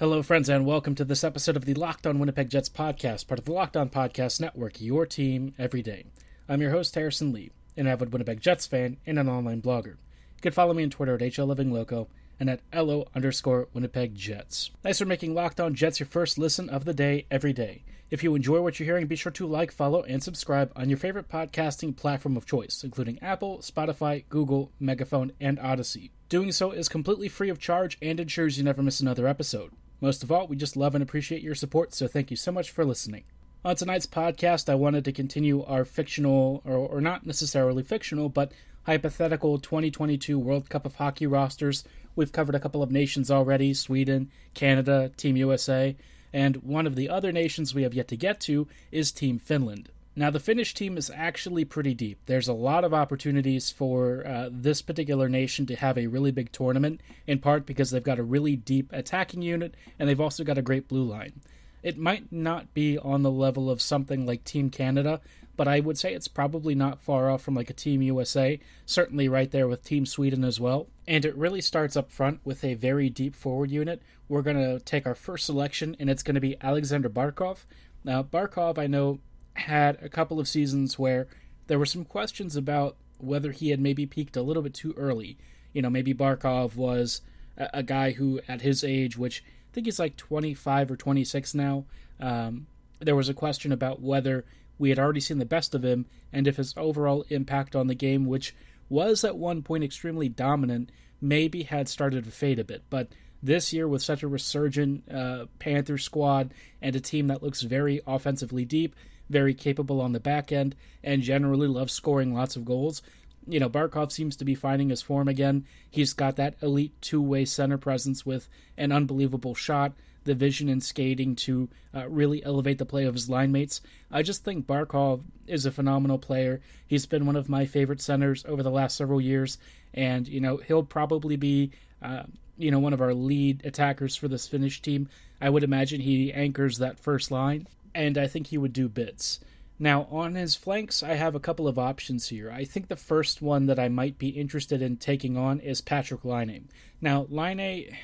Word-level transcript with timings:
Hello, 0.00 0.22
friends, 0.22 0.48
and 0.48 0.64
welcome 0.64 0.94
to 0.94 1.04
this 1.04 1.24
episode 1.24 1.56
of 1.56 1.64
the 1.64 1.74
Locked 1.74 2.06
On 2.06 2.20
Winnipeg 2.20 2.48
Jets 2.48 2.68
podcast, 2.68 3.26
part 3.26 3.40
of 3.40 3.46
the 3.46 3.52
Locked 3.52 3.76
On 3.76 3.90
Podcast 3.90 4.40
Network, 4.40 4.80
your 4.80 5.04
team 5.04 5.54
every 5.58 5.82
day. 5.82 6.04
I'm 6.48 6.60
your 6.60 6.70
host, 6.70 6.94
Harrison 6.94 7.32
Lee, 7.32 7.50
an 7.76 7.88
avid 7.88 8.12
Winnipeg 8.12 8.40
Jets 8.40 8.64
fan 8.64 8.98
and 9.04 9.18
an 9.18 9.28
online 9.28 9.60
blogger. 9.60 9.96
You 9.96 10.40
can 10.40 10.52
follow 10.52 10.72
me 10.72 10.84
on 10.84 10.90
Twitter 10.90 11.16
at 11.16 11.20
HLLivingLoco 11.20 12.06
and 12.38 12.48
at 12.48 12.60
LO 12.72 13.08
underscore 13.12 13.66
Winnipeg 13.74 14.14
Jets. 14.14 14.70
Thanks 14.84 15.00
for 15.00 15.04
making 15.04 15.34
Locked 15.34 15.58
On 15.58 15.74
Jets 15.74 15.98
your 15.98 16.06
first 16.06 16.38
listen 16.38 16.70
of 16.70 16.84
the 16.84 16.94
day 16.94 17.26
every 17.28 17.52
day. 17.52 17.82
If 18.08 18.22
you 18.22 18.36
enjoy 18.36 18.60
what 18.60 18.78
you're 18.78 18.86
hearing, 18.86 19.08
be 19.08 19.16
sure 19.16 19.32
to 19.32 19.48
like, 19.48 19.72
follow, 19.72 20.04
and 20.04 20.22
subscribe 20.22 20.70
on 20.76 20.88
your 20.88 20.96
favorite 20.96 21.28
podcasting 21.28 21.96
platform 21.96 22.36
of 22.36 22.46
choice, 22.46 22.84
including 22.84 23.20
Apple, 23.20 23.58
Spotify, 23.58 24.22
Google, 24.28 24.70
Megaphone, 24.78 25.32
and 25.40 25.58
Audacy. 25.58 26.10
Doing 26.28 26.52
so 26.52 26.70
is 26.70 26.88
completely 26.88 27.28
free 27.28 27.48
of 27.48 27.58
charge 27.58 27.98
and 28.00 28.20
ensures 28.20 28.58
you 28.58 28.62
never 28.62 28.80
miss 28.80 29.00
another 29.00 29.26
episode. 29.26 29.72
Most 30.00 30.22
of 30.22 30.30
all, 30.30 30.46
we 30.46 30.56
just 30.56 30.76
love 30.76 30.94
and 30.94 31.02
appreciate 31.02 31.42
your 31.42 31.54
support, 31.54 31.92
so 31.92 32.06
thank 32.06 32.30
you 32.30 32.36
so 32.36 32.52
much 32.52 32.70
for 32.70 32.84
listening. 32.84 33.24
On 33.64 33.74
tonight's 33.74 34.06
podcast, 34.06 34.68
I 34.68 34.76
wanted 34.76 35.04
to 35.04 35.12
continue 35.12 35.64
our 35.64 35.84
fictional, 35.84 36.62
or, 36.64 36.76
or 36.76 37.00
not 37.00 37.26
necessarily 37.26 37.82
fictional, 37.82 38.28
but 38.28 38.52
hypothetical 38.86 39.58
2022 39.58 40.38
World 40.38 40.70
Cup 40.70 40.86
of 40.86 40.94
Hockey 40.94 41.26
rosters. 41.26 41.84
We've 42.14 42.32
covered 42.32 42.54
a 42.54 42.60
couple 42.60 42.82
of 42.82 42.92
nations 42.92 43.30
already 43.30 43.74
Sweden, 43.74 44.30
Canada, 44.54 45.10
Team 45.16 45.36
USA, 45.36 45.96
and 46.32 46.56
one 46.62 46.86
of 46.86 46.94
the 46.94 47.08
other 47.08 47.32
nations 47.32 47.74
we 47.74 47.82
have 47.82 47.94
yet 47.94 48.08
to 48.08 48.16
get 48.16 48.40
to 48.40 48.68
is 48.92 49.10
Team 49.10 49.38
Finland. 49.38 49.90
Now, 50.18 50.30
the 50.30 50.40
Finnish 50.40 50.74
team 50.74 50.98
is 50.98 51.12
actually 51.14 51.64
pretty 51.64 51.94
deep. 51.94 52.18
There's 52.26 52.48
a 52.48 52.52
lot 52.52 52.82
of 52.82 52.92
opportunities 52.92 53.70
for 53.70 54.26
uh, 54.26 54.48
this 54.50 54.82
particular 54.82 55.28
nation 55.28 55.64
to 55.66 55.76
have 55.76 55.96
a 55.96 56.08
really 56.08 56.32
big 56.32 56.50
tournament, 56.50 57.00
in 57.28 57.38
part 57.38 57.66
because 57.66 57.92
they've 57.92 58.02
got 58.02 58.18
a 58.18 58.24
really 58.24 58.56
deep 58.56 58.90
attacking 58.92 59.42
unit 59.42 59.76
and 59.96 60.08
they've 60.08 60.20
also 60.20 60.42
got 60.42 60.58
a 60.58 60.62
great 60.62 60.88
blue 60.88 61.04
line. 61.04 61.40
It 61.84 61.98
might 61.98 62.32
not 62.32 62.74
be 62.74 62.98
on 62.98 63.22
the 63.22 63.30
level 63.30 63.70
of 63.70 63.80
something 63.80 64.26
like 64.26 64.42
Team 64.42 64.70
Canada, 64.70 65.20
but 65.56 65.68
I 65.68 65.78
would 65.78 65.96
say 65.96 66.14
it's 66.14 66.26
probably 66.26 66.74
not 66.74 67.00
far 67.00 67.30
off 67.30 67.42
from 67.42 67.54
like 67.54 67.70
a 67.70 67.74
Team 67.74 68.02
USA, 68.02 68.58
certainly 68.86 69.28
right 69.28 69.52
there 69.52 69.68
with 69.68 69.84
Team 69.84 70.04
Sweden 70.04 70.42
as 70.42 70.58
well. 70.58 70.88
And 71.06 71.24
it 71.24 71.36
really 71.36 71.60
starts 71.60 71.96
up 71.96 72.10
front 72.10 72.40
with 72.44 72.64
a 72.64 72.74
very 72.74 73.08
deep 73.08 73.36
forward 73.36 73.70
unit. 73.70 74.02
We're 74.28 74.42
going 74.42 74.56
to 74.56 74.80
take 74.80 75.06
our 75.06 75.14
first 75.14 75.46
selection, 75.46 75.94
and 76.00 76.10
it's 76.10 76.24
going 76.24 76.34
to 76.34 76.40
be 76.40 76.56
Alexander 76.60 77.08
Barkov. 77.08 77.58
Now, 78.02 78.24
Barkov, 78.24 78.78
I 78.78 78.88
know, 78.88 79.20
had 79.58 79.98
a 80.02 80.08
couple 80.08 80.40
of 80.40 80.48
seasons 80.48 80.98
where 80.98 81.26
there 81.66 81.78
were 81.78 81.86
some 81.86 82.04
questions 82.04 82.56
about 82.56 82.96
whether 83.18 83.52
he 83.52 83.70
had 83.70 83.80
maybe 83.80 84.06
peaked 84.06 84.36
a 84.36 84.42
little 84.42 84.62
bit 84.62 84.74
too 84.74 84.94
early. 84.96 85.36
You 85.72 85.82
know, 85.82 85.90
maybe 85.90 86.14
Barkov 86.14 86.76
was 86.76 87.20
a, 87.56 87.68
a 87.74 87.82
guy 87.82 88.12
who, 88.12 88.40
at 88.48 88.62
his 88.62 88.84
age, 88.84 89.18
which 89.18 89.42
I 89.70 89.74
think 89.74 89.86
he's 89.86 89.98
like 89.98 90.16
25 90.16 90.90
or 90.90 90.96
26 90.96 91.54
now, 91.54 91.84
um, 92.20 92.66
there 93.00 93.16
was 93.16 93.28
a 93.28 93.34
question 93.34 93.70
about 93.72 94.00
whether 94.00 94.44
we 94.78 94.88
had 94.88 94.98
already 94.98 95.20
seen 95.20 95.38
the 95.38 95.44
best 95.44 95.74
of 95.74 95.84
him 95.84 96.06
and 96.32 96.46
if 96.46 96.56
his 96.56 96.74
overall 96.76 97.24
impact 97.28 97.76
on 97.76 97.86
the 97.86 97.94
game, 97.94 98.26
which 98.26 98.54
was 98.88 99.24
at 99.24 99.36
one 99.36 99.62
point 99.62 99.84
extremely 99.84 100.28
dominant, 100.28 100.90
maybe 101.20 101.64
had 101.64 101.88
started 101.88 102.24
to 102.24 102.30
fade 102.30 102.58
a 102.58 102.64
bit. 102.64 102.82
But 102.88 103.08
this 103.42 103.72
year, 103.72 103.86
with 103.86 104.02
such 104.02 104.22
a 104.22 104.28
resurgent 104.28 105.10
uh, 105.12 105.46
Panther 105.58 105.98
squad 105.98 106.52
and 106.82 106.96
a 106.96 107.00
team 107.00 107.28
that 107.28 107.42
looks 107.42 107.62
very 107.62 108.00
offensively 108.06 108.64
deep, 108.64 108.96
very 109.28 109.54
capable 109.54 110.00
on 110.00 110.12
the 110.12 110.20
back 110.20 110.52
end, 110.52 110.74
and 111.02 111.22
generally 111.22 111.68
loves 111.68 111.92
scoring 111.92 112.34
lots 112.34 112.56
of 112.56 112.64
goals. 112.64 113.02
You 113.46 113.60
know, 113.60 113.70
Barkov 113.70 114.12
seems 114.12 114.36
to 114.36 114.44
be 114.44 114.54
finding 114.54 114.90
his 114.90 115.02
form 115.02 115.28
again. 115.28 115.64
He's 115.90 116.12
got 116.12 116.36
that 116.36 116.56
elite 116.60 116.92
two 117.00 117.22
way 117.22 117.44
center 117.44 117.78
presence 117.78 118.26
with 118.26 118.48
an 118.76 118.92
unbelievable 118.92 119.54
shot, 119.54 119.92
the 120.24 120.34
vision 120.34 120.68
and 120.68 120.82
skating 120.82 121.34
to 121.36 121.68
uh, 121.94 122.08
really 122.08 122.44
elevate 122.44 122.76
the 122.78 122.84
play 122.84 123.04
of 123.04 123.14
his 123.14 123.30
line 123.30 123.50
mates. 123.50 123.80
I 124.10 124.22
just 124.22 124.44
think 124.44 124.66
Barkov 124.66 125.22
is 125.46 125.64
a 125.64 125.70
phenomenal 125.70 126.18
player. 126.18 126.60
He's 126.86 127.06
been 127.06 127.24
one 127.24 127.36
of 127.36 127.48
my 127.48 127.64
favorite 127.64 128.02
centers 128.02 128.44
over 128.46 128.62
the 128.62 128.70
last 128.70 128.96
several 128.96 129.20
years, 129.20 129.56
and, 129.94 130.28
you 130.28 130.40
know, 130.40 130.58
he'll 130.58 130.84
probably 130.84 131.36
be. 131.36 131.70
Uh, 132.02 132.24
you 132.60 132.72
know, 132.72 132.80
one 132.80 132.92
of 132.92 133.00
our 133.00 133.14
lead 133.14 133.64
attackers 133.64 134.16
for 134.16 134.26
this 134.26 134.48
Finnish 134.48 134.82
team. 134.82 135.08
I 135.40 135.48
would 135.48 135.62
imagine 135.62 136.00
he 136.00 136.32
anchors 136.32 136.78
that 136.78 136.98
first 136.98 137.30
line 137.30 137.68
and 137.98 138.16
I 138.16 138.28
think 138.28 138.46
he 138.46 138.58
would 138.58 138.72
do 138.72 138.88
bits. 138.88 139.40
Now, 139.76 140.06
on 140.08 140.36
his 140.36 140.54
flanks, 140.54 141.02
I 141.02 141.14
have 141.14 141.34
a 141.34 141.40
couple 141.40 141.66
of 141.66 141.80
options 141.80 142.28
here. 142.28 142.48
I 142.48 142.64
think 142.64 142.86
the 142.86 142.94
first 142.94 143.42
one 143.42 143.66
that 143.66 143.78
I 143.80 143.88
might 143.88 144.18
be 144.18 144.28
interested 144.28 144.80
in 144.80 144.98
taking 144.98 145.36
on 145.36 145.58
is 145.58 145.80
Patrick 145.80 146.24
Laine. 146.24 146.68
Now, 147.00 147.26
Laine, 147.28 147.96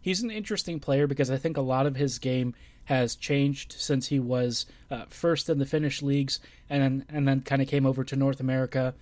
he's 0.00 0.20
an 0.20 0.32
interesting 0.32 0.80
player 0.80 1.06
because 1.06 1.30
I 1.30 1.36
think 1.36 1.56
a 1.56 1.60
lot 1.62 1.86
of 1.86 1.94
his 1.94 2.18
game 2.18 2.54
has 2.86 3.14
changed 3.14 3.76
since 3.78 4.08
he 4.08 4.18
was 4.18 4.66
uh, 4.90 5.04
first 5.10 5.48
in 5.48 5.60
the 5.60 5.64
Finnish 5.64 6.02
leagues 6.02 6.40
and 6.68 6.82
then, 6.82 7.04
and 7.08 7.28
then 7.28 7.40
kind 7.42 7.62
of 7.62 7.68
came 7.68 7.86
over 7.86 8.02
to 8.02 8.16
North 8.16 8.40
America. 8.40 8.94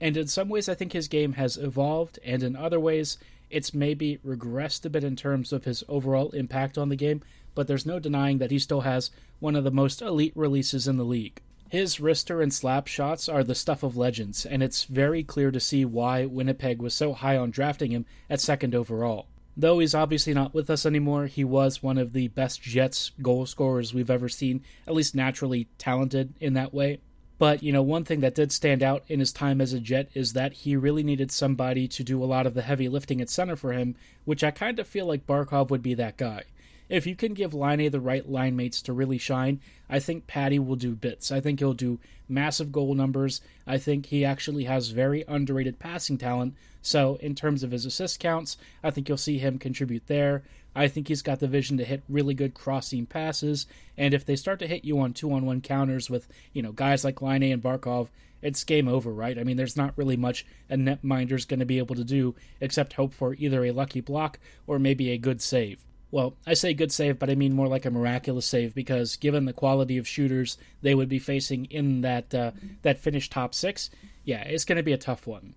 And 0.00 0.16
in 0.16 0.26
some 0.26 0.48
ways, 0.48 0.70
I 0.70 0.74
think 0.74 0.94
his 0.94 1.06
game 1.06 1.34
has 1.34 1.58
evolved, 1.58 2.18
and 2.24 2.42
in 2.42 2.56
other 2.56 2.80
ways, 2.80 3.18
it's 3.50 3.74
maybe 3.74 4.18
regressed 4.26 4.86
a 4.86 4.90
bit 4.90 5.04
in 5.04 5.16
terms 5.16 5.52
of 5.52 5.64
his 5.64 5.84
overall 5.86 6.30
impact 6.30 6.78
on 6.78 6.88
the 6.88 6.96
game 6.96 7.22
but 7.56 7.66
there's 7.66 7.86
no 7.86 7.98
denying 7.98 8.38
that 8.38 8.52
he 8.52 8.60
still 8.60 8.82
has 8.82 9.10
one 9.40 9.56
of 9.56 9.64
the 9.64 9.72
most 9.72 10.00
elite 10.00 10.34
releases 10.36 10.86
in 10.86 10.98
the 10.98 11.04
league. 11.04 11.40
His 11.68 11.96
wrister 11.96 12.40
and 12.40 12.54
slap 12.54 12.86
shots 12.86 13.28
are 13.28 13.42
the 13.42 13.56
stuff 13.56 13.82
of 13.82 13.96
legends, 13.96 14.46
and 14.46 14.62
it's 14.62 14.84
very 14.84 15.24
clear 15.24 15.50
to 15.50 15.58
see 15.58 15.84
why 15.84 16.24
Winnipeg 16.24 16.80
was 16.80 16.94
so 16.94 17.12
high 17.12 17.36
on 17.36 17.50
drafting 17.50 17.90
him 17.90 18.06
at 18.30 18.40
second 18.40 18.72
overall. 18.72 19.26
Though 19.56 19.80
he's 19.80 19.94
obviously 19.94 20.34
not 20.34 20.54
with 20.54 20.70
us 20.70 20.86
anymore, 20.86 21.26
he 21.26 21.42
was 21.42 21.82
one 21.82 21.98
of 21.98 22.12
the 22.12 22.28
best 22.28 22.62
Jets 22.62 23.10
goal 23.20 23.46
scorers 23.46 23.92
we've 23.92 24.10
ever 24.10 24.28
seen, 24.28 24.62
at 24.86 24.94
least 24.94 25.14
naturally 25.14 25.66
talented 25.78 26.34
in 26.40 26.52
that 26.54 26.74
way. 26.74 27.00
But, 27.38 27.62
you 27.62 27.72
know, 27.72 27.82
one 27.82 28.04
thing 28.04 28.20
that 28.20 28.34
did 28.34 28.52
stand 28.52 28.82
out 28.82 29.04
in 29.08 29.18
his 29.18 29.32
time 29.32 29.60
as 29.60 29.72
a 29.72 29.80
Jet 29.80 30.08
is 30.14 30.34
that 30.34 30.52
he 30.52 30.76
really 30.76 31.02
needed 31.02 31.32
somebody 31.32 31.88
to 31.88 32.04
do 32.04 32.22
a 32.22 32.26
lot 32.26 32.46
of 32.46 32.54
the 32.54 32.62
heavy 32.62 32.88
lifting 32.88 33.20
at 33.20 33.28
center 33.28 33.56
for 33.56 33.72
him, 33.72 33.94
which 34.24 34.44
I 34.44 34.50
kind 34.50 34.78
of 34.78 34.86
feel 34.86 35.06
like 35.06 35.26
Barkov 35.26 35.70
would 35.70 35.82
be 35.82 35.94
that 35.94 36.16
guy 36.16 36.44
if 36.88 37.06
you 37.06 37.16
can 37.16 37.34
give 37.34 37.54
Laine 37.54 37.90
the 37.90 38.00
right 38.00 38.28
line 38.28 38.56
mates 38.56 38.80
to 38.82 38.92
really 38.92 39.18
shine, 39.18 39.60
I 39.88 39.98
think 39.98 40.26
Patty 40.26 40.58
will 40.58 40.76
do 40.76 40.94
bits. 40.94 41.32
I 41.32 41.40
think 41.40 41.58
he'll 41.58 41.74
do 41.74 41.98
massive 42.28 42.72
goal 42.72 42.94
numbers. 42.94 43.40
I 43.66 43.78
think 43.78 44.06
he 44.06 44.24
actually 44.24 44.64
has 44.64 44.88
very 44.90 45.24
underrated 45.26 45.78
passing 45.78 46.18
talent. 46.18 46.54
So, 46.82 47.16
in 47.16 47.34
terms 47.34 47.62
of 47.62 47.72
his 47.72 47.84
assist 47.84 48.20
counts, 48.20 48.56
I 48.82 48.90
think 48.90 49.08
you'll 49.08 49.18
see 49.18 49.38
him 49.38 49.58
contribute 49.58 50.06
there. 50.06 50.44
I 50.76 50.88
think 50.88 51.08
he's 51.08 51.22
got 51.22 51.40
the 51.40 51.48
vision 51.48 51.78
to 51.78 51.84
hit 51.84 52.02
really 52.08 52.34
good 52.34 52.54
cross 52.54 52.88
seam 52.88 53.06
passes. 53.06 53.66
And 53.96 54.12
if 54.12 54.24
they 54.24 54.36
start 54.36 54.58
to 54.58 54.66
hit 54.66 54.84
you 54.84 55.00
on 55.00 55.14
two 55.14 55.32
on 55.32 55.46
one 55.46 55.62
counters 55.62 56.10
with, 56.10 56.28
you 56.52 56.62
know, 56.62 56.72
guys 56.72 57.02
like 57.02 57.22
Laine 57.22 57.50
and 57.50 57.62
Barkov, 57.62 58.08
it's 58.42 58.62
game 58.62 58.86
over, 58.86 59.10
right? 59.10 59.38
I 59.38 59.42
mean, 59.42 59.56
there's 59.56 59.76
not 59.76 59.96
really 59.96 60.16
much 60.16 60.44
a 60.68 60.76
netminder's 60.76 61.46
going 61.46 61.60
to 61.60 61.66
be 61.66 61.78
able 61.78 61.96
to 61.96 62.04
do 62.04 62.34
except 62.60 62.92
hope 62.92 63.14
for 63.14 63.34
either 63.34 63.64
a 63.64 63.72
lucky 63.72 64.02
block 64.02 64.38
or 64.66 64.78
maybe 64.78 65.10
a 65.10 65.18
good 65.18 65.40
save. 65.40 65.80
Well, 66.10 66.34
I 66.46 66.54
say 66.54 66.72
good 66.72 66.92
save, 66.92 67.18
but 67.18 67.30
I 67.30 67.34
mean 67.34 67.52
more 67.52 67.66
like 67.66 67.84
a 67.84 67.90
miraculous 67.90 68.46
save 68.46 68.74
because 68.74 69.16
given 69.16 69.44
the 69.44 69.52
quality 69.52 69.98
of 69.98 70.06
shooters 70.06 70.56
they 70.80 70.94
would 70.94 71.08
be 71.08 71.18
facing 71.18 71.64
in 71.66 72.02
that 72.02 72.34
uh, 72.34 72.52
that 72.82 72.98
finished 72.98 73.32
top 73.32 73.54
six, 73.54 73.90
yeah, 74.24 74.42
it's 74.42 74.64
going 74.64 74.76
to 74.76 74.82
be 74.82 74.92
a 74.92 74.98
tough 74.98 75.26
one. 75.26 75.54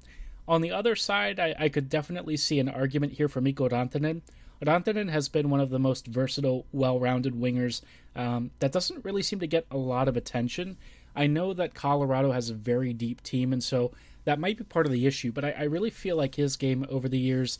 On 0.47 0.61
the 0.61 0.71
other 0.71 0.95
side, 0.95 1.39
I, 1.39 1.55
I, 1.59 1.69
could 1.69 1.89
definitely 1.89 2.35
see 2.35 2.59
an 2.59 2.69
argument 2.69 3.13
here 3.13 3.27
for 3.27 3.39
Mikko 3.39 3.69
Rantanen. 3.69 4.21
Rantanen 4.65 5.09
has 5.09 5.29
been 5.29 5.51
one 5.51 5.59
of 5.59 5.69
the 5.69 5.77
most 5.77 6.07
versatile, 6.07 6.65
well-rounded 6.71 7.35
wingers 7.35 7.81
um, 8.15 8.49
that 8.57 8.71
doesn't 8.71 9.05
really 9.05 9.21
seem 9.21 9.39
to 9.39 9.47
get 9.47 9.67
a 9.69 9.77
lot 9.77 10.07
of 10.07 10.17
attention. 10.17 10.77
I 11.15 11.27
know 11.27 11.53
that 11.53 11.75
Colorado 11.75 12.31
has 12.31 12.49
a 12.49 12.55
very 12.55 12.93
deep 12.93 13.21
team, 13.21 13.53
and 13.53 13.63
so 13.63 13.91
that 14.25 14.39
might 14.39 14.57
be 14.57 14.63
part 14.63 14.87
of 14.87 14.91
the 14.91 15.05
issue. 15.05 15.31
But 15.31 15.45
I, 15.45 15.51
I 15.51 15.63
really 15.63 15.91
feel 15.91 16.17
like 16.17 16.35
his 16.35 16.55
game 16.55 16.85
over 16.89 17.07
the 17.07 17.19
years 17.19 17.59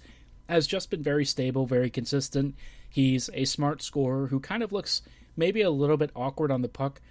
has 0.49 0.65
just 0.65 0.89
been 0.89 1.03
very 1.03 1.25
stable, 1.25 1.67
very 1.67 1.91
consistent. 1.91 2.55
He's 2.89 3.29
a 3.33 3.45
smart 3.45 3.81
scorer 3.81 4.27
who 4.27 4.39
kind 4.39 4.63
of 4.63 4.71
looks 4.71 5.01
maybe 5.37 5.61
a 5.61 5.69
little 5.69 5.97
bit 5.97 6.11
awkward 6.15 6.51
on 6.51 6.61
the 6.61 6.67
puck. 6.67 7.01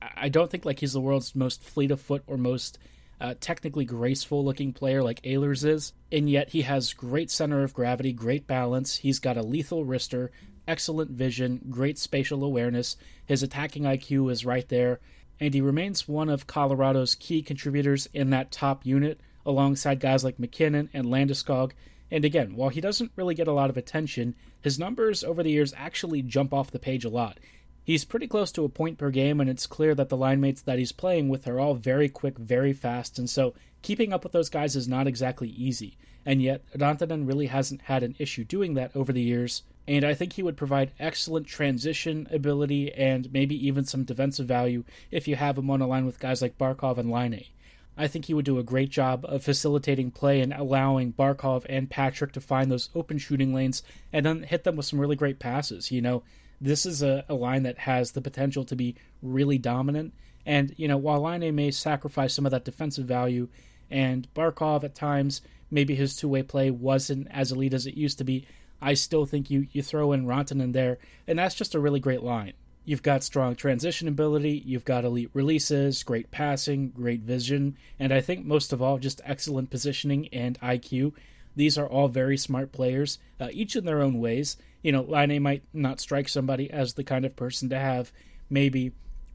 I 0.00 0.28
don't 0.28 0.50
think 0.50 0.64
like 0.64 0.80
he's 0.80 0.92
the 0.92 1.00
world's 1.00 1.34
most 1.34 1.62
fleet 1.62 1.90
of 1.90 2.00
foot 2.00 2.22
or 2.26 2.36
most 2.36 2.78
uh, 3.20 3.34
technically 3.40 3.84
graceful 3.84 4.44
looking 4.44 4.72
player 4.72 5.02
like 5.02 5.22
Ehlers 5.22 5.64
is, 5.64 5.92
and 6.12 6.30
yet 6.30 6.50
he 6.50 6.62
has 6.62 6.92
great 6.92 7.30
center 7.30 7.62
of 7.62 7.74
gravity, 7.74 8.12
great 8.12 8.46
balance. 8.46 8.96
He's 8.96 9.18
got 9.18 9.36
a 9.36 9.42
lethal 9.42 9.84
wrister, 9.84 10.28
excellent 10.68 11.10
vision, 11.10 11.60
great 11.68 11.98
spatial 11.98 12.44
awareness. 12.44 12.96
His 13.26 13.42
attacking 13.42 13.82
IQ 13.84 14.30
is 14.30 14.44
right 14.44 14.68
there, 14.68 15.00
and 15.40 15.52
he 15.52 15.60
remains 15.60 16.06
one 16.06 16.28
of 16.28 16.46
Colorado's 16.46 17.16
key 17.16 17.42
contributors 17.42 18.08
in 18.12 18.30
that 18.30 18.52
top 18.52 18.86
unit, 18.86 19.20
alongside 19.44 19.98
guys 19.98 20.22
like 20.22 20.38
MacKinnon 20.38 20.90
and 20.92 21.06
Landeskog. 21.06 21.72
And 22.10 22.24
again, 22.24 22.56
while 22.56 22.70
he 22.70 22.80
doesn't 22.80 23.12
really 23.16 23.34
get 23.34 23.48
a 23.48 23.52
lot 23.52 23.70
of 23.70 23.76
attention, 23.76 24.34
his 24.60 24.78
numbers 24.78 25.22
over 25.22 25.42
the 25.42 25.50
years 25.50 25.74
actually 25.76 26.22
jump 26.22 26.54
off 26.54 26.70
the 26.70 26.78
page 26.78 27.04
a 27.04 27.10
lot. 27.10 27.38
He's 27.84 28.04
pretty 28.04 28.26
close 28.26 28.52
to 28.52 28.64
a 28.64 28.68
point 28.68 28.98
per 28.98 29.10
game, 29.10 29.40
and 29.40 29.48
it's 29.48 29.66
clear 29.66 29.94
that 29.94 30.10
the 30.10 30.16
line 30.16 30.42
mates 30.42 30.60
that 30.60 30.78
he's 30.78 30.92
playing 30.92 31.30
with 31.30 31.48
are 31.48 31.58
all 31.58 31.74
very 31.74 32.10
quick, 32.10 32.38
very 32.38 32.74
fast, 32.74 33.18
and 33.18 33.30
so 33.30 33.54
keeping 33.80 34.12
up 34.12 34.24
with 34.24 34.32
those 34.32 34.50
guys 34.50 34.76
is 34.76 34.86
not 34.86 35.06
exactly 35.06 35.48
easy. 35.48 35.96
And 36.26 36.42
yet, 36.42 36.70
Rantanen 36.76 37.26
really 37.26 37.46
hasn't 37.46 37.80
had 37.82 38.02
an 38.02 38.14
issue 38.18 38.44
doing 38.44 38.74
that 38.74 38.94
over 38.94 39.10
the 39.10 39.22
years, 39.22 39.62
and 39.86 40.04
I 40.04 40.12
think 40.12 40.34
he 40.34 40.42
would 40.42 40.58
provide 40.58 40.92
excellent 40.98 41.46
transition 41.46 42.28
ability 42.30 42.92
and 42.92 43.32
maybe 43.32 43.54
even 43.66 43.86
some 43.86 44.04
defensive 44.04 44.46
value 44.46 44.84
if 45.10 45.26
you 45.26 45.36
have 45.36 45.56
him 45.56 45.70
on 45.70 45.80
a 45.80 45.86
line 45.86 46.04
with 46.04 46.20
guys 46.20 46.42
like 46.42 46.58
Barkov 46.58 46.98
and 46.98 47.10
Laine. 47.10 47.46
I 47.98 48.06
think 48.06 48.26
he 48.26 48.34
would 48.34 48.44
do 48.44 48.58
a 48.58 48.62
great 48.62 48.90
job 48.90 49.26
of 49.28 49.42
facilitating 49.42 50.12
play 50.12 50.40
and 50.40 50.52
allowing 50.52 51.12
Barkov 51.12 51.66
and 51.68 51.90
Patrick 51.90 52.32
to 52.32 52.40
find 52.40 52.70
those 52.70 52.90
open 52.94 53.18
shooting 53.18 53.52
lanes 53.52 53.82
and 54.12 54.24
then 54.24 54.44
hit 54.44 54.62
them 54.62 54.76
with 54.76 54.86
some 54.86 55.00
really 55.00 55.16
great 55.16 55.40
passes. 55.40 55.90
You 55.90 56.00
know, 56.00 56.22
this 56.60 56.86
is 56.86 57.02
a, 57.02 57.24
a 57.28 57.34
line 57.34 57.64
that 57.64 57.78
has 57.78 58.12
the 58.12 58.20
potential 58.20 58.64
to 58.66 58.76
be 58.76 58.94
really 59.20 59.58
dominant. 59.58 60.14
And, 60.46 60.74
you 60.76 60.86
know, 60.88 60.96
while 60.96 61.22
Laine 61.22 61.54
may 61.54 61.72
sacrifice 61.72 62.32
some 62.32 62.46
of 62.46 62.52
that 62.52 62.64
defensive 62.64 63.04
value, 63.04 63.48
and 63.90 64.32
Barkov 64.34 64.84
at 64.84 64.94
times, 64.94 65.42
maybe 65.70 65.94
his 65.94 66.16
two 66.16 66.28
way 66.28 66.42
play 66.42 66.70
wasn't 66.70 67.28
as 67.30 67.52
elite 67.52 67.74
as 67.74 67.86
it 67.86 67.96
used 67.96 68.18
to 68.18 68.24
be, 68.24 68.46
I 68.80 68.94
still 68.94 69.26
think 69.26 69.50
you, 69.50 69.66
you 69.72 69.82
throw 69.82 70.12
in 70.12 70.26
Rantanen 70.26 70.72
there, 70.72 70.98
and 71.26 71.38
that's 71.38 71.54
just 71.54 71.74
a 71.74 71.80
really 71.80 72.00
great 72.00 72.22
line. 72.22 72.52
You've 72.88 73.02
got 73.02 73.22
strong 73.22 73.54
transition 73.54 74.08
ability, 74.08 74.62
you've 74.64 74.86
got 74.86 75.04
elite 75.04 75.28
releases, 75.34 76.02
great 76.02 76.30
passing, 76.30 76.88
great 76.88 77.20
vision, 77.20 77.76
and 77.98 78.14
I 78.14 78.22
think 78.22 78.46
most 78.46 78.72
of 78.72 78.80
all, 78.80 78.96
just 78.96 79.20
excellent 79.26 79.68
positioning 79.68 80.28
and 80.28 80.58
IQ. 80.60 81.12
These 81.54 81.76
are 81.76 81.86
all 81.86 82.08
very 82.08 82.38
smart 82.38 82.72
players, 82.72 83.18
uh, 83.38 83.48
each 83.52 83.76
in 83.76 83.84
their 83.84 84.00
own 84.00 84.20
ways. 84.20 84.56
You 84.80 84.92
know, 84.92 85.02
Laine 85.02 85.42
might 85.42 85.64
not 85.74 86.00
strike 86.00 86.30
somebody 86.30 86.70
as 86.70 86.94
the 86.94 87.04
kind 87.04 87.26
of 87.26 87.36
person 87.36 87.68
to 87.68 87.78
have 87.78 88.10
maybe 88.48 88.92